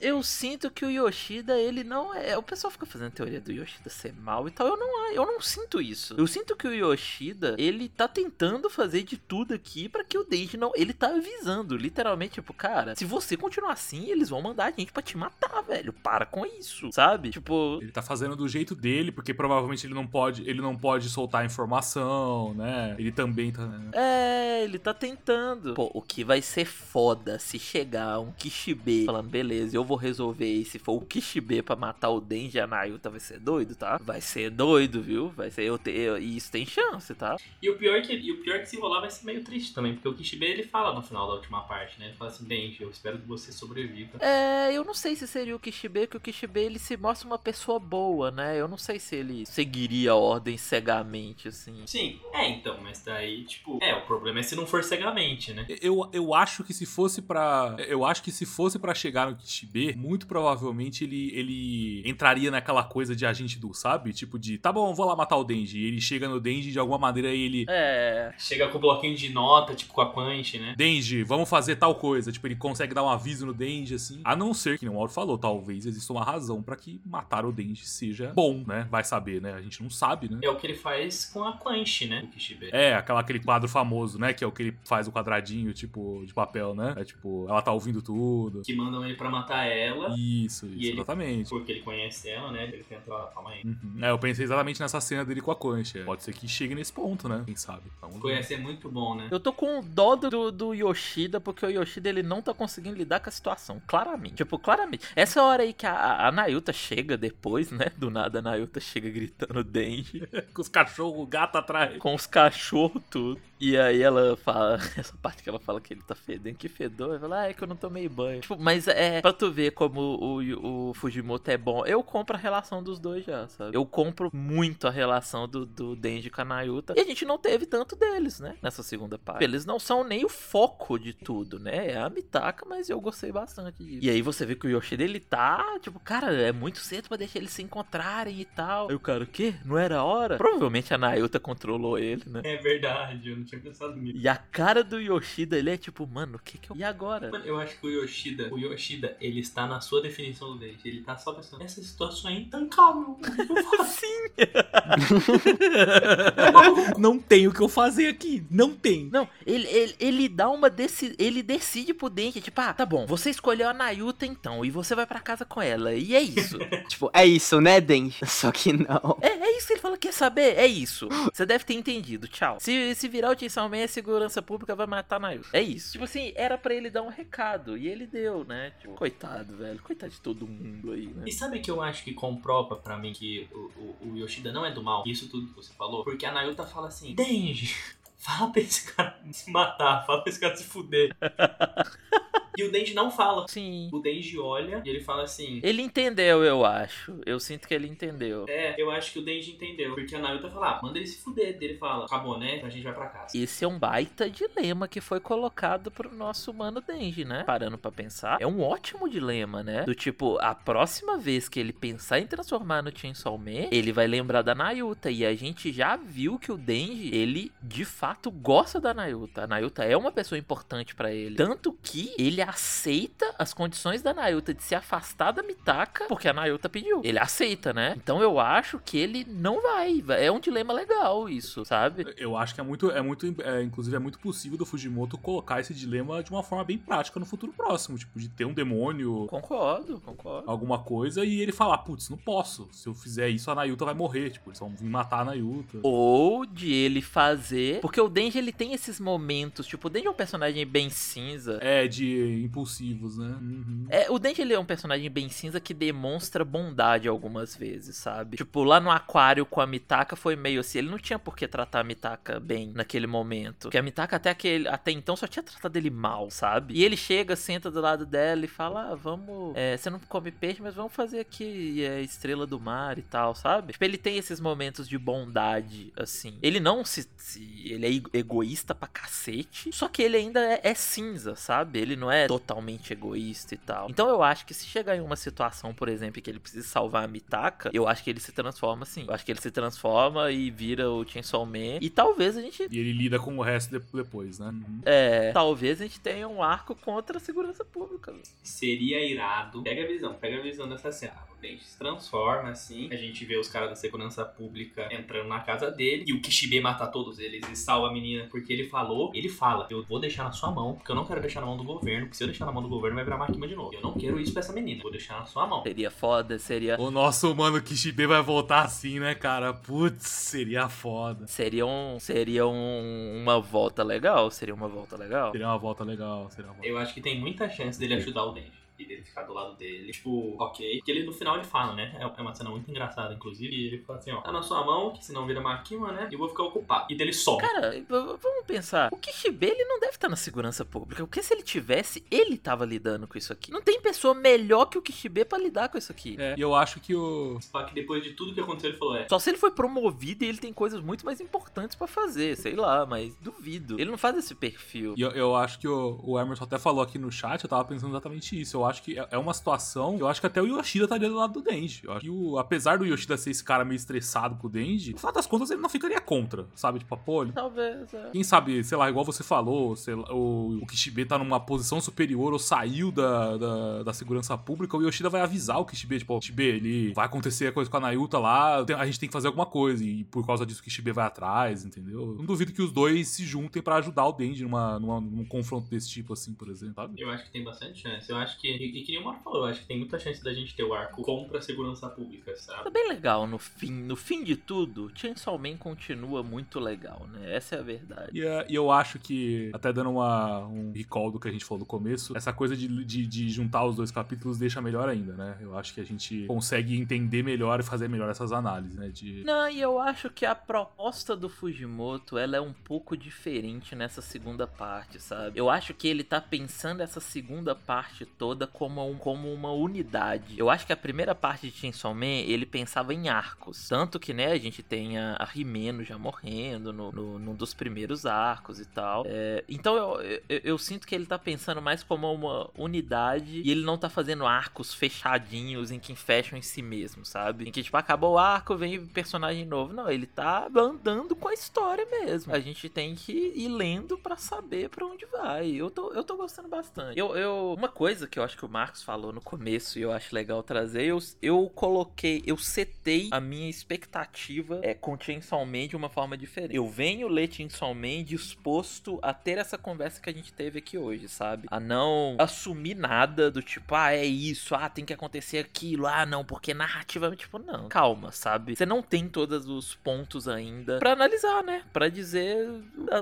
[0.00, 2.36] eu, eu sinto que o Yoshida, ele não é.
[2.36, 4.66] O pessoal fica fazendo teoria do Yoshida ser mal e tal.
[4.66, 6.14] Eu não, eu não sinto isso.
[6.18, 10.24] Eu sinto que o Yoshida, ele tá tentando fazer de tudo aqui para que o
[10.24, 10.72] Denji não.
[10.74, 15.02] Ele tá avisando, literalmente, tipo, cara, se você continuar assim, eles vão mandar gente pra
[15.02, 15.92] te matar, velho.
[15.92, 17.30] Para com isso, sabe?
[17.30, 17.78] Tipo.
[17.82, 21.44] Ele tá fazendo do jeito dele, porque provavelmente ele não pode, ele não pode soltar
[21.44, 22.94] informação, né?
[22.98, 23.66] Ele também tá.
[23.66, 23.90] né?
[23.92, 25.74] É, ele tá tentando.
[25.74, 30.46] Pô, o que vai ser foda se chegar um Kishibe falando, beleza, eu vou resolver
[30.52, 33.74] e se for o Kishibe pra matar o Denji e a Nayuta, vai ser doido,
[33.74, 33.98] tá?
[34.02, 35.28] Vai ser doido, viu?
[35.30, 35.62] Vai ser.
[35.64, 37.36] Eu te, eu- e isso tem chance, tá?
[37.62, 39.42] E o pior é que e o pior é que se rolar vai ser meio
[39.44, 42.06] triste também, porque o Kishibe ele fala no final da última parte, né?
[42.06, 44.18] Ele fala assim, Denji, eu espero que você sobreviva.
[44.20, 47.38] É, eu não sei se seria o Kishibe, que o Kishibe ele se mostra uma
[47.38, 48.58] pessoa boa, né?
[48.58, 51.82] Eu não sei se ele seguiria a ordem cegamente, assim.
[51.86, 55.66] Sim, é então, mas daí, tipo, é, o problema é se não for cegamente, né?
[55.80, 57.76] Eu, eu acho que se fosse pra.
[57.78, 62.84] Eu acho que se fosse pra chegar no Kishibe, muito provavelmente ele, ele entraria naquela
[62.84, 64.12] coisa de agente do, sabe?
[64.12, 65.78] Tipo de, tá bom, vou lá matar o Denji.
[65.78, 67.66] E ele chega no Denji de alguma maneira e ele.
[67.68, 68.32] É.
[68.38, 70.74] Chega com o bloquinho de nota, tipo com a punch, né?
[70.76, 72.30] Denji, vamos fazer tal coisa.
[72.30, 74.20] Tipo, ele consegue dar um aviso no Denji, assim.
[74.24, 77.44] A não ser que, nem o Mauro falou, talvez exista uma razão pra que matar
[77.44, 78.86] o Denji seja bom, né?
[78.90, 79.52] Vai saber, né?
[79.52, 80.40] A gente não sabe, né?
[80.42, 82.22] É o que ele faz com a punch, né?
[82.24, 82.70] O Kishibe.
[82.72, 84.32] É, aquela, aquele quadro famoso, né?
[84.32, 86.94] Que é o que ele faz o quadradinho, tipo, de papel, né?
[86.96, 88.62] É tipo, ela tá ouvindo tudo.
[88.62, 91.48] Que mandam ele pra matar ela, Isso, isso, ele- exatamente.
[91.50, 92.64] porque ele conhece ela, né?
[92.64, 93.62] Ele tenta, calma aí.
[93.64, 93.98] Uhum.
[94.02, 96.02] É, eu pensei exatamente nessa cena dele com a Concha.
[96.04, 97.42] Pode ser que chegue nesse ponto, né?
[97.44, 97.82] Quem sabe?
[98.00, 98.22] Vamos ver.
[98.22, 99.28] Foi ia ser muito bom, né?
[99.30, 103.20] Eu tô com dó do, do Yoshida, porque o Yoshida ele não tá conseguindo lidar
[103.20, 104.40] com a situação, claramente.
[104.46, 105.06] Tipo, claramente.
[105.16, 107.86] Essa hora aí que a, a Nayuta chega depois, né?
[107.96, 111.98] Do nada a Nayuta chega gritando Denji, Com os cachorros, o gato atrás.
[111.98, 113.40] com os cachorros, tudo.
[113.58, 117.10] E aí ela fala, essa parte que ela fala que ele tá fedendo, que fedor,
[117.10, 118.40] ela fala, ah, é que eu não tomei banho.
[118.40, 122.38] Tipo, mas é, pra tu ver como o, o Fujimoto é bom, eu compro a
[122.38, 123.76] relação dos dois já, sabe?
[123.76, 126.94] Eu compro muito a relação do, do Denji com a Nayuta.
[126.96, 128.56] E a gente não teve tanto deles, né?
[128.62, 129.42] Nessa segunda parte.
[129.42, 131.92] Eles não são nem o foco de tudo, né?
[131.92, 134.04] É a Mitaka, mas eu gostei bastante disso.
[134.04, 137.16] E aí você vê que o Yoshida, ele tá, tipo, cara, é muito cedo pra
[137.16, 138.90] deixar eles se encontrarem e tal.
[138.90, 139.54] Aí o cara, o quê?
[139.64, 140.36] Não era a hora?
[140.36, 142.40] Provavelmente a Nayuta controlou ele, né?
[142.44, 144.18] É verdade, eu não tinha pensado nisso.
[144.18, 146.76] E a cara do Yoshida, ele é tipo, mano, o que que eu...
[146.76, 147.30] E agora?
[147.30, 150.86] Mano, eu acho que o Yoshida, o Yoshida, ele está na sua definição do dente.
[150.86, 153.18] Ele tá só pensando, essa situação é intancável.
[153.86, 154.26] Sim!
[156.98, 158.44] Não tem o que eu fazer aqui.
[158.50, 159.08] Não tem.
[159.12, 161.14] Não, ele, ele, ele dá uma deci...
[161.18, 164.94] ele decide pro Denji, tipo, ah, tá bom, você escolheu a Nayuta então, e você
[164.94, 166.58] vai pra casa com ela, e é isso.
[166.88, 168.24] Tipo, é isso, né, Denji?
[168.26, 169.18] Só que não.
[169.20, 170.56] é, é isso que ele fala, quer saber?
[170.56, 171.08] É isso.
[171.32, 172.58] Você deve ter entendido, tchau.
[172.60, 175.48] Se, se virar o Chainsaw Man, a segurança pública vai matar a Nayuta.
[175.52, 175.92] É isso.
[175.92, 178.72] Tipo assim, era pra ele dar um recado, e ele deu, né?
[178.80, 181.24] Tipo, coitado, velho, coitado de todo mundo aí, né?
[181.26, 184.64] E sabe que eu acho que comprova pra mim que o, o, o Yoshida não
[184.64, 185.02] é do mal?
[185.06, 186.04] Isso tudo que você falou?
[186.04, 187.74] Porque a Nayuta fala assim, Denji,
[188.16, 191.14] fala pra esse cara se matar, fala pra esse cara se fuder.
[192.56, 193.46] e o Denji não fala.
[193.48, 193.90] Sim.
[193.92, 195.60] O Denji olha e ele fala assim...
[195.62, 197.20] Ele entendeu, eu acho.
[197.26, 198.46] Eu sinto que ele entendeu.
[198.48, 199.94] É, eu acho que o Denji entendeu.
[199.94, 201.58] Porque a Nayuta fala, ah, manda ele se fuder.
[201.60, 202.56] Ele fala, acabou, né?
[202.56, 203.36] Então a gente vai pra casa.
[203.36, 207.44] Esse é um baita dilema que foi colocado pro nosso mano Denji, né?
[207.44, 209.82] Parando pra pensar, é um ótimo dilema, né?
[209.84, 214.06] Do tipo, a próxima vez que ele pensar em transformar no Chainsaw Man, ele vai
[214.06, 215.10] lembrar da Nayuta.
[215.10, 219.44] E a gente já viu que o Denji, ele de fato gosta da Nayuta.
[219.44, 221.36] A Nayuta é uma pessoa importante pra ele.
[221.36, 226.32] Tanto que ele aceita as condições da Nayuta de se afastar da Mitaka, porque a
[226.32, 227.00] Nayuta pediu.
[227.04, 227.94] Ele aceita, né?
[227.96, 230.02] Então eu acho que ele não vai.
[230.18, 232.06] É um dilema legal isso, sabe?
[232.16, 235.60] Eu acho que é muito, é muito, é, inclusive é muito possível do Fujimoto colocar
[235.60, 239.26] esse dilema de uma forma bem prática no futuro próximo, tipo de ter um demônio,
[239.28, 240.50] Concordo, concordo.
[240.50, 242.68] alguma coisa e ele falar, putz, não posso.
[242.72, 245.78] Se eu fizer isso a Nayuta vai morrer, tipo, eles vão vir matar a Nayuta.
[245.82, 247.80] Ou de ele fazer.
[247.80, 249.66] Porque o Denji ele tem esses momentos.
[249.66, 251.58] Tipo, o Denji é um personagem bem cinza.
[251.62, 253.36] É de impulsivos, né?
[253.40, 253.86] Uhum.
[253.88, 258.36] É, o Denji ele é um personagem bem cinza que demonstra bondade algumas vezes, sabe?
[258.36, 261.46] Tipo, lá no aquário com a Mitaka foi meio assim, ele não tinha por que
[261.48, 263.62] tratar a Mitaka bem naquele momento.
[263.62, 266.74] Porque a Mitaka até, aquele, até então só tinha tratado ele mal, sabe?
[266.74, 269.54] E ele chega, senta do lado dela e fala: ah, vamos.
[269.56, 273.34] é, você não come peixe, mas vamos fazer aqui é, estrela do mar e tal,
[273.34, 273.72] sabe?
[273.72, 276.38] Tipo, ele tem esses momentos de bondade, assim.
[276.42, 277.08] Ele não se.
[277.16, 279.70] se- ele é ego- egoísta pra cacete.
[279.72, 281.78] Só que ele ainda é, é cinza, sabe?
[281.78, 283.88] Ele não é totalmente egoísta e tal.
[283.90, 287.04] Então eu acho que se chegar em uma situação, por exemplo, que ele precisa salvar
[287.04, 289.04] a Mitaka, eu acho que ele se transforma assim.
[289.06, 291.78] Eu acho que ele se transforma e vira o Chainsaw Man.
[291.80, 292.66] E talvez a gente.
[292.70, 294.46] E ele lida com o resto depois, né?
[294.48, 294.80] Uhum.
[294.84, 295.32] É.
[295.32, 298.14] Talvez a gente tenha um arco contra a segurança pública.
[298.42, 299.62] Seria irado.
[299.62, 301.14] Pega a visão, pega a visão dessa cena.
[301.36, 302.88] O Dente se transforma assim.
[302.90, 306.04] A gente vê os caras da segurança pública entrando na casa dele.
[306.06, 309.10] E o Kishibe mata todos eles e salva a menina porque ele falou.
[309.14, 311.56] Ele fala: Eu vou deixar na sua mão, porque eu não quero deixar na mão
[311.56, 312.06] do governo.
[312.06, 313.74] Porque se eu deixar na mão do governo, vai virar Makima de novo.
[313.74, 314.80] Eu não quero isso pra essa menina.
[314.82, 315.62] Vou deixar na sua mão.
[315.62, 316.80] Seria foda, seria.
[316.80, 319.52] O nosso mano Kishibe vai voltar assim, né, cara?
[319.52, 321.26] Putz, seria foda.
[321.26, 324.30] Seria, um, seria um, uma volta legal.
[324.30, 325.32] Seria uma volta legal.
[325.32, 326.30] Seria uma volta legal.
[326.30, 326.68] Seria uma volta.
[326.68, 329.56] Eu acho que tem muita chance dele ajudar o Denji e dele ficar do lado
[329.56, 329.92] dele.
[329.92, 330.76] Tipo, ok.
[330.78, 331.96] Porque ele no final ele fala, né?
[331.98, 333.54] É é uma cena muito engraçada, inclusive.
[333.54, 336.08] E ele fala assim: ó, tá na sua mão, que senão vira Makima, né?
[336.10, 336.86] E eu vou ficar ocupado.
[336.90, 337.40] E dele some.
[337.40, 338.88] Cara, vamos pensar.
[338.92, 341.04] O Kishibe, ele não deve estar na segurança pública.
[341.04, 343.50] Porque se ele tivesse, ele tava lidando com isso aqui.
[343.50, 346.16] Não tem pessoa melhor que o Kishibe pra lidar com isso aqui.
[346.18, 347.38] É, e eu acho que o.
[347.40, 349.08] Só que depois de tudo que aconteceu, ele falou: é.
[349.08, 352.54] Só se ele foi promovido e ele tem coisas muito mais importantes pra fazer, sei
[352.54, 353.80] lá, mas duvido.
[353.80, 354.94] Ele não faz esse perfil.
[354.96, 357.64] E eu, eu acho que o, o Emerson até falou aqui no chat, eu tava
[357.64, 358.56] pensando exatamente isso.
[358.56, 359.96] Eu acho que é é uma situação.
[359.98, 361.82] Eu acho que até o Yoshida estaria do lado do Denji.
[361.84, 364.92] Eu acho que o, apesar do Yoshida ser esse cara meio estressado com o Denji,
[364.92, 366.78] no final das contas ele não ficaria contra, sabe?
[366.80, 368.10] Tipo, pô, ele- Talvez, é.
[368.10, 371.80] quem sabe, sei lá, igual você falou, sei lá, o, o Kishibe tá numa posição
[371.80, 376.14] superior ou saiu da, da, da segurança pública, o Yoshida vai avisar o Kishibe, tipo,
[376.14, 379.12] ó, Kishibe, ele vai acontecer a coisa com a Nayuta lá, a gente tem que
[379.12, 382.00] fazer alguma coisa, e por causa disso o Kishibe vai atrás, entendeu?
[382.00, 385.24] Eu Não duvido que os dois se juntem pra ajudar o Denji numa, numa- num
[385.24, 387.00] confronto desse tipo, assim, por exemplo, sabe?
[387.00, 388.10] Eu acho que tem bastante chance.
[388.10, 388.55] Eu acho que.
[388.56, 390.62] E, e que nem o falou, eu acho que tem muita chance da gente ter
[390.64, 392.70] o arco contra a segurança pública, Tá sabe?
[392.70, 393.70] bem legal no fim.
[393.72, 397.34] No fim de tudo, Chainsaw Man continua muito legal, né?
[397.34, 398.10] Essa é a verdade.
[398.12, 401.44] E, é- e eu acho que, até dando uma, um recall do que a gente
[401.44, 405.12] falou no começo, essa coisa de, de, de juntar os dois capítulos deixa melhor ainda,
[405.14, 405.36] né?
[405.40, 408.88] Eu acho que a gente consegue entender melhor e fazer melhor essas análises, né?
[408.88, 409.24] De...
[409.24, 414.00] Não, e eu acho que a proposta do Fujimoto, ela é um pouco diferente nessa
[414.02, 415.38] segunda parte, sabe?
[415.38, 420.38] Eu acho que ele tá pensando essa segunda parte toda como, um, como uma unidade.
[420.38, 423.68] Eu acho que a primeira parte de Chainsaw Man, ele pensava em arcos.
[423.68, 427.54] Tanto que, né, a gente tem a, a Rimeno já morrendo no, no, num dos
[427.54, 429.04] primeiros arcos e tal.
[429.06, 433.50] É, então eu, eu, eu sinto que ele tá pensando mais como uma unidade e
[433.50, 437.48] ele não tá fazendo arcos fechadinhos em que fecham em si mesmo, sabe?
[437.48, 439.72] Em que, tipo, acabou o arco, vem personagem novo.
[439.72, 442.34] Não, ele tá andando com a história mesmo.
[442.34, 445.50] A gente tem que ir lendo pra saber pra onde vai.
[445.50, 446.98] Eu tô, eu tô gostando bastante.
[446.98, 449.92] Eu, eu, uma coisa que eu acho que o Marcos falou no começo e eu
[449.92, 455.66] acho legal trazer, eu, eu coloquei, eu setei a minha expectativa é, com Chainsaw Man
[455.68, 456.54] de uma forma diferente.
[456.54, 460.76] Eu venho ler Chainsaw Man disposto a ter essa conversa que a gente teve aqui
[460.76, 461.46] hoje, sabe?
[461.50, 466.04] A não assumir nada do tipo, ah, é isso, ah, tem que acontecer aquilo, ah,
[466.04, 468.56] não, porque narrativamente, tipo, não, calma, sabe?
[468.56, 471.62] Você não tem todos os pontos ainda pra analisar, né?
[471.72, 472.48] Pra dizer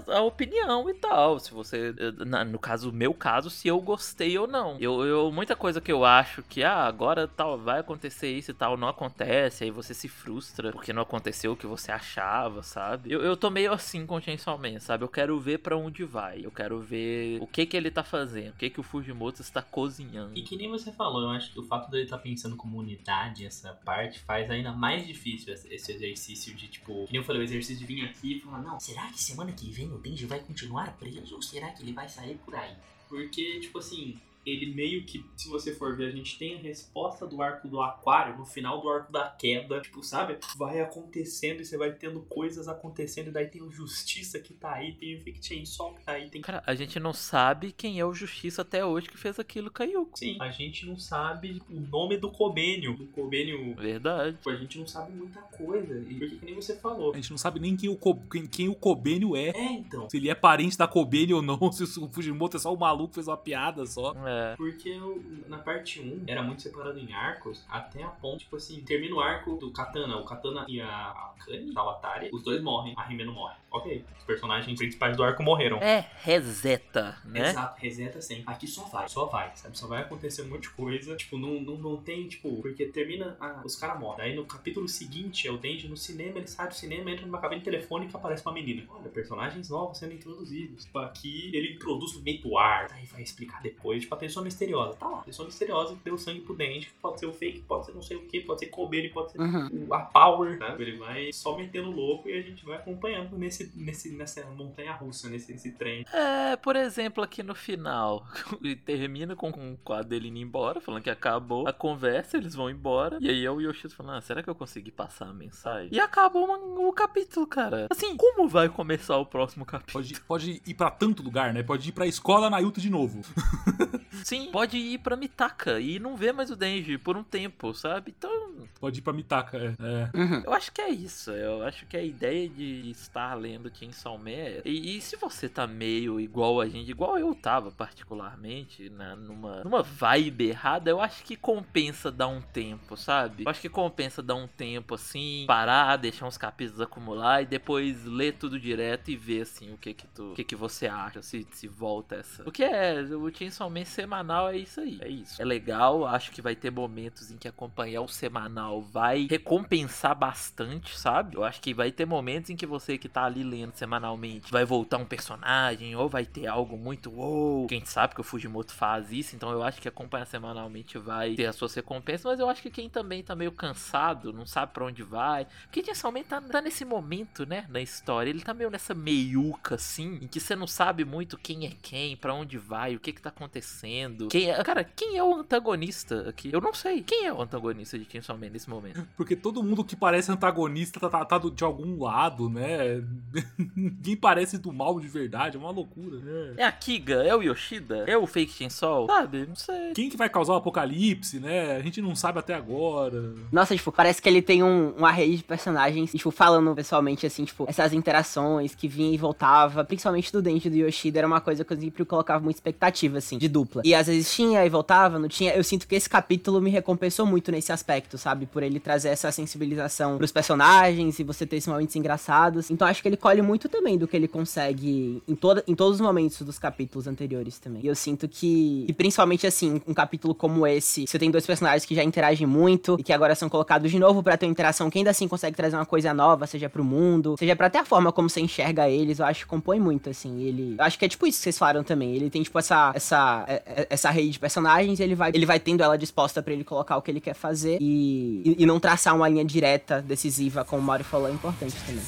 [0.08, 1.38] a, a opinião e tal.
[1.38, 4.76] Se você, eh, na- no caso, meu caso, se eu gostei ou não.
[4.78, 8.54] Eu, eu, muita coisa que eu acho que, ah, agora tal, vai acontecer isso e
[8.54, 13.12] tal, não acontece, aí você se frustra porque não aconteceu o que você achava, sabe?
[13.12, 15.04] Eu, eu tô meio assim Man, sabe?
[15.04, 18.50] Eu quero ver pra onde vai, eu quero ver o que que ele tá fazendo,
[18.50, 20.36] o que que o Fujimoto está cozinhando.
[20.36, 23.46] E que nem você falou, eu acho que o fato dele estar pensando como unidade,
[23.46, 27.44] essa parte, faz ainda mais difícil esse exercício de, tipo, que nem eu falei, o
[27.44, 30.40] exercício de vir aqui e falar, não, será que semana que vem o Denji vai
[30.40, 32.74] continuar preso ou será que ele vai sair por aí?
[33.08, 37.26] Porque, tipo assim, ele meio que, se você for ver, a gente tem a resposta
[37.26, 39.80] do arco do aquário no final do arco da queda.
[39.80, 40.38] Tipo, sabe?
[40.56, 43.28] Vai acontecendo e você vai tendo coisas acontecendo.
[43.28, 46.28] E daí tem o Justiça que tá aí, tem o Fake Chainsaw que tá aí,
[46.30, 49.70] tem Cara, a gente não sabe quem é o Justiça até hoje que fez aquilo
[49.70, 50.18] com a Yuko.
[50.18, 52.96] Sim, a gente não sabe o nome do Kobênio.
[52.96, 53.74] Do Kobênio.
[53.76, 54.36] Verdade.
[54.36, 55.98] Tipo, a gente não sabe muita coisa.
[56.08, 57.12] E porque que nem você falou.
[57.12, 59.48] A gente não sabe nem quem o, Ko- quem, quem o Kobênio é.
[59.48, 60.08] É, então.
[60.10, 63.08] Se ele é parente da Kobênio ou não, se o Fujimoto é só um maluco
[63.08, 64.12] que fez uma piada só.
[64.26, 64.33] É.
[64.56, 68.80] Porque eu- na parte 1 era muito separado em arcos, até a ponto, tipo assim,
[68.82, 70.16] termina o arco do Katana.
[70.16, 73.54] O Katana e a, Kani, a Watari, os dois morrem, a Rimeno morre.
[73.70, 75.78] Ok, os personagens principais do arco morreram.
[75.78, 77.48] É reseta, né?
[77.50, 78.44] Exato, reseta sempre.
[78.46, 79.76] Aqui só vai, só vai, sabe?
[79.76, 81.16] Só vai acontecer um monte de coisa.
[81.16, 84.26] Tipo, não, não, não tem, tipo, porque termina, a- os caras morrem.
[84.26, 87.40] Aí no capítulo seguinte é o Denji no cinema, ele sai do cinema, entra numa
[87.40, 88.84] cabine telefônica e aparece uma menina.
[88.88, 90.84] Olha, personagens novos sendo introduzidos.
[90.84, 94.02] Tipo, aqui ele introduz no meio do ar, aí vai explicar depois.
[94.02, 94.96] Tipo, a pessoa misteriosa.
[94.96, 97.92] Tá lá, pessoa misteriosa que deu sangue pro dente, pode ser o fake, pode ser
[97.92, 99.86] não sei o que, pode ser Kobe, pode ser Uhum.
[99.92, 100.74] a Power, né?
[100.78, 105.28] Ele vai só metendo louco e a gente vai acompanhando nesse, nesse, nessa montanha russa,
[105.28, 106.06] nesse, nesse trem.
[106.12, 108.26] É, por exemplo, aqui no final,
[108.62, 112.54] e termina com, com o quadro dele indo embora, falando que acabou a conversa, eles
[112.54, 113.18] vão embora.
[113.20, 115.88] E aí é o Yoshida falando, ah, será que eu consegui passar a mensagem?
[115.92, 117.86] E acaba o, o capítulo, cara.
[117.90, 120.02] Assim, como vai começar o próximo capítulo?
[120.04, 121.62] Pode, pode ir pra tanto lugar, né?
[121.62, 123.20] Pode ir pra escola Naruto de novo.
[124.22, 128.14] Sim, pode ir pra Mitaka e não ver mais o Denji por um tempo, sabe?
[128.16, 128.43] Então,
[128.84, 129.74] Pode ir pra Mitaka, é.
[129.80, 130.10] é.
[130.14, 130.42] Uhum.
[130.44, 131.30] eu acho que é isso.
[131.30, 134.60] Eu acho que a ideia de estar lendo Chainsaw Man é...
[134.62, 139.64] E, e se você tá meio igual a gente, igual eu tava particularmente, né, numa,
[139.64, 143.44] numa vibe errada, eu acho que compensa dar um tempo, sabe?
[143.44, 148.04] Eu acho que compensa dar um tempo assim, parar, deixar uns capítulos acumular e depois
[148.04, 151.22] ler tudo direto e ver assim o que que tu, o que que você acha,
[151.22, 152.44] se, se volta essa.
[152.44, 155.40] Porque é, o Chainsaw Man semanal é isso aí, é isso.
[155.40, 160.98] É legal, acho que vai ter momentos em que acompanhar o semanal vai recompensar bastante,
[160.98, 161.36] sabe?
[161.36, 164.64] Eu acho que vai ter momentos em que você que tá ali lendo semanalmente vai
[164.64, 167.66] voltar um personagem ou vai ter algo muito wow.
[167.66, 171.46] Quem sabe que o Fujimoto faz isso, então eu acho que acompanhar semanalmente vai ter
[171.46, 174.84] as suas recompensas, mas eu acho que quem também tá meio cansado, não sabe pra
[174.84, 178.94] onde vai, porque Chainsaw tá, tá nesse momento, né, na história, ele tá meio nessa
[178.94, 183.00] meiuca assim, em que você não sabe muito quem é quem, pra onde vai, o
[183.00, 184.28] que que tá acontecendo.
[184.28, 186.50] Quem é, cara, quem é o antagonista aqui?
[186.52, 187.02] Eu não sei.
[187.02, 189.06] Quem é o antagonista de Chainsaw Man nesse momento?
[189.16, 193.02] Porque todo mundo que parece antagonista tá, tá- tá do- de algum lado, né?
[193.76, 196.54] Ninguém parece do mal de verdade, é uma loucura, né?
[196.56, 197.22] É a Kiga?
[197.22, 198.04] É o Yoshida?
[198.06, 199.06] É o Fake Chainsaw?
[199.06, 199.46] Sabe?
[199.46, 199.92] Não sei.
[199.94, 201.76] Quem que vai causar o apocalipse, né?
[201.76, 203.34] A gente não sabe até agora.
[203.52, 207.44] Nossa, tipo, parece que ele tem um, uma rede de personagens, tipo, falando pessoalmente, assim,
[207.44, 211.64] tipo, essas interações que vinha e voltava, principalmente do Dente do Yoshida, era uma coisa
[211.64, 213.82] que eu sempre colocava muita expectativa, assim, de dupla.
[213.84, 215.54] E às vezes tinha e voltava, não tinha.
[215.54, 218.46] Eu sinto que esse capítulo me recompensou muito nesse aspecto, sabe?
[218.54, 222.70] Por ele trazer essa sensibilização pros personagens e você ter esses momentos engraçados.
[222.70, 225.96] Então acho que ele colhe muito também do que ele consegue em, toda, em todos
[225.96, 227.82] os momentos dos capítulos anteriores também.
[227.82, 231.84] E eu sinto que, e principalmente assim, um capítulo como esse, você tem dois personagens
[231.84, 234.88] que já interagem muito e que agora são colocados de novo pra ter uma interação
[234.88, 237.84] que ainda assim consegue trazer uma coisa nova, seja pro mundo, seja pra até a
[237.84, 240.42] forma como você enxerga eles, eu acho que compõe muito, assim.
[240.42, 240.76] Ele.
[240.78, 242.14] Eu acho que é tipo isso que vocês falaram também.
[242.14, 245.58] Ele tem, tipo, essa, essa, é- é- essa rede de personagens, ele vai, ele vai
[245.58, 248.80] tendo ela disposta pra ele colocar o que ele quer fazer e, e, e não
[248.80, 252.02] traçar uma linha direta, decisiva, como o Mario falou, é importante também.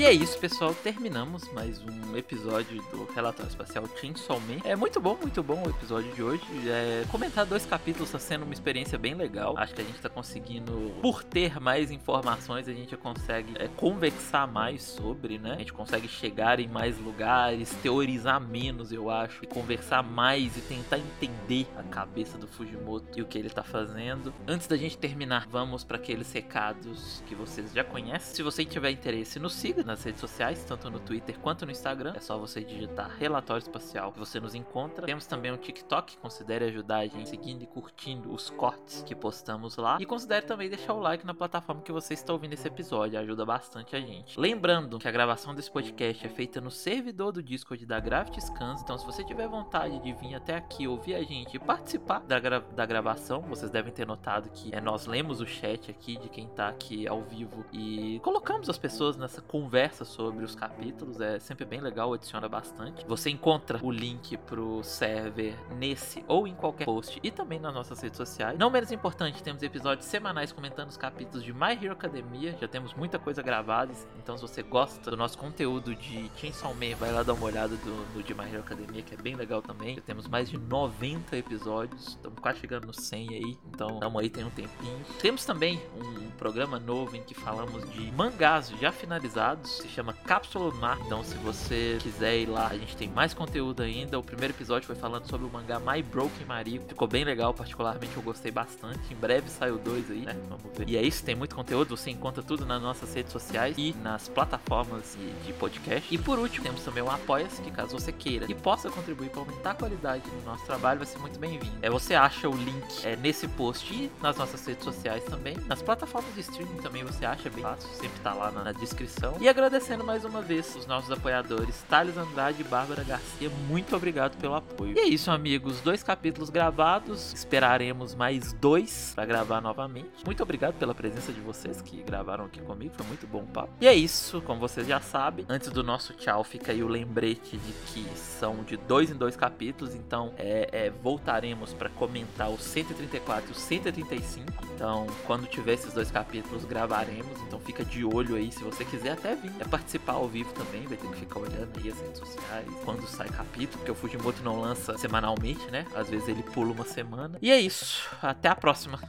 [0.00, 0.74] E é isso, pessoal.
[0.74, 4.56] Terminamos mais um episódio do Relatório Espacial Chainsaw Man.
[4.64, 6.42] É muito bom, muito bom o episódio de hoje.
[6.66, 9.58] É, comentar dois capítulos está sendo uma experiência bem legal.
[9.58, 14.46] Acho que a gente está conseguindo, por ter mais informações, a gente consegue é, conversar
[14.46, 15.52] mais sobre, né?
[15.52, 20.62] A gente consegue chegar em mais lugares, teorizar menos, eu acho, e conversar mais e
[20.62, 24.32] tentar entender a cabeça do Fujimoto e o que ele tá fazendo.
[24.48, 28.34] Antes da gente terminar, vamos para aqueles recados que vocês já conhecem.
[28.34, 32.12] Se você tiver interesse, nos siga nas redes sociais, tanto no Twitter quanto no Instagram.
[32.16, 35.06] É só você digitar Relatório Espacial que você nos encontra.
[35.06, 39.76] Temos também um TikTok, considere ajudar a gente seguindo e curtindo os cortes que postamos
[39.76, 39.98] lá.
[40.00, 43.44] E considere também deixar o like na plataforma que você está ouvindo esse episódio, ajuda
[43.44, 44.38] bastante a gente.
[44.38, 48.82] Lembrando que a gravação desse podcast é feita no servidor do Discord da Gravity Scans,
[48.82, 52.38] então se você tiver vontade de vir até aqui ouvir a gente e participar da,
[52.38, 56.28] gra- da gravação, vocês devem ter notado que é, nós lemos o chat aqui de
[56.28, 61.38] quem tá aqui ao vivo e colocamos as pessoas nessa conversa sobre os capítulos, é
[61.38, 63.04] sempre bem legal, adiciona bastante.
[63.06, 68.00] Você encontra o link pro server nesse ou em qualquer post e também nas nossas
[68.00, 68.58] redes sociais.
[68.58, 72.92] Não menos importante, temos episódios semanais comentando os capítulos de My Hero Academia, já temos
[72.94, 77.22] muita coisa gravada, então se você gosta do nosso conteúdo de Chainsaw Man, vai lá
[77.22, 79.96] dar uma olhada do, do de My Hero Academia, que é bem legal também.
[79.96, 84.28] Já temos mais de 90 episódios, estamos quase chegando no 100 aí, então tamo aí,
[84.28, 85.04] tem um tempinho.
[85.20, 90.72] Temos também um programa novo em que falamos de mangás já finalizados, se chama Cápsula
[90.74, 94.18] Mar, então se você quiser ir lá, a gente tem mais conteúdo ainda.
[94.18, 98.16] O primeiro episódio foi falando sobre o mangá My Broken Mario, ficou bem legal, particularmente
[98.16, 99.12] eu gostei bastante.
[99.12, 100.36] Em breve sai o 2 aí, né?
[100.48, 100.88] Vamos ver.
[100.88, 104.28] E é isso, tem muito conteúdo, você encontra tudo nas nossas redes sociais e nas
[104.28, 106.14] plataformas de, podcast.
[106.14, 109.40] E por último, temos também o Apoia-se, que caso você queira e possa contribuir para
[109.40, 111.76] aumentar a qualidade do nosso trabalho, vai ser muito bem-vindo.
[111.82, 115.56] É, você acha o link é, nesse post e nas nossas redes sociais também.
[115.66, 119.36] Nas plataformas de streaming também você acha bem fácil, sempre tá lá na, na descrição.
[119.40, 123.50] E agradecendo mais uma vez os nossos apoiadores, Thales Andrade e Bárbara Garcia.
[123.68, 124.96] Muito obrigado pelo apoio.
[124.96, 125.82] E é isso, amigos.
[125.82, 127.34] Dois capítulos gravados.
[127.34, 130.24] Esperaremos mais dois para gravar novamente.
[130.24, 132.94] Muito obrigado pela presença de vocês que gravaram aqui comigo.
[132.96, 133.68] Foi muito bom o papo.
[133.82, 135.44] E é isso, como vocês já sabem.
[135.46, 139.36] Antes do nosso tchau, fica aí o lembrete de que são de dois em dois
[139.36, 139.94] capítulos.
[139.94, 144.46] Então, é, é voltaremos para comentar os 134 e os 135.
[144.74, 147.38] Então, quando tiver esses dois capítulos, gravaremos.
[147.46, 148.50] Então, fica de olho aí.
[148.50, 151.70] Se você quiser até vir é participar ao vivo também, vai ter que ficar olhando
[151.78, 155.86] aí as redes sociais, quando sai capítulo, porque o Fujimoto não lança semanalmente, né?
[155.94, 157.38] Às vezes ele pula uma semana.
[157.42, 159.00] E é isso, até a próxima.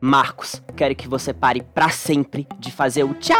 [0.00, 3.36] Marcos, quero que você pare para sempre de fazer o tchau.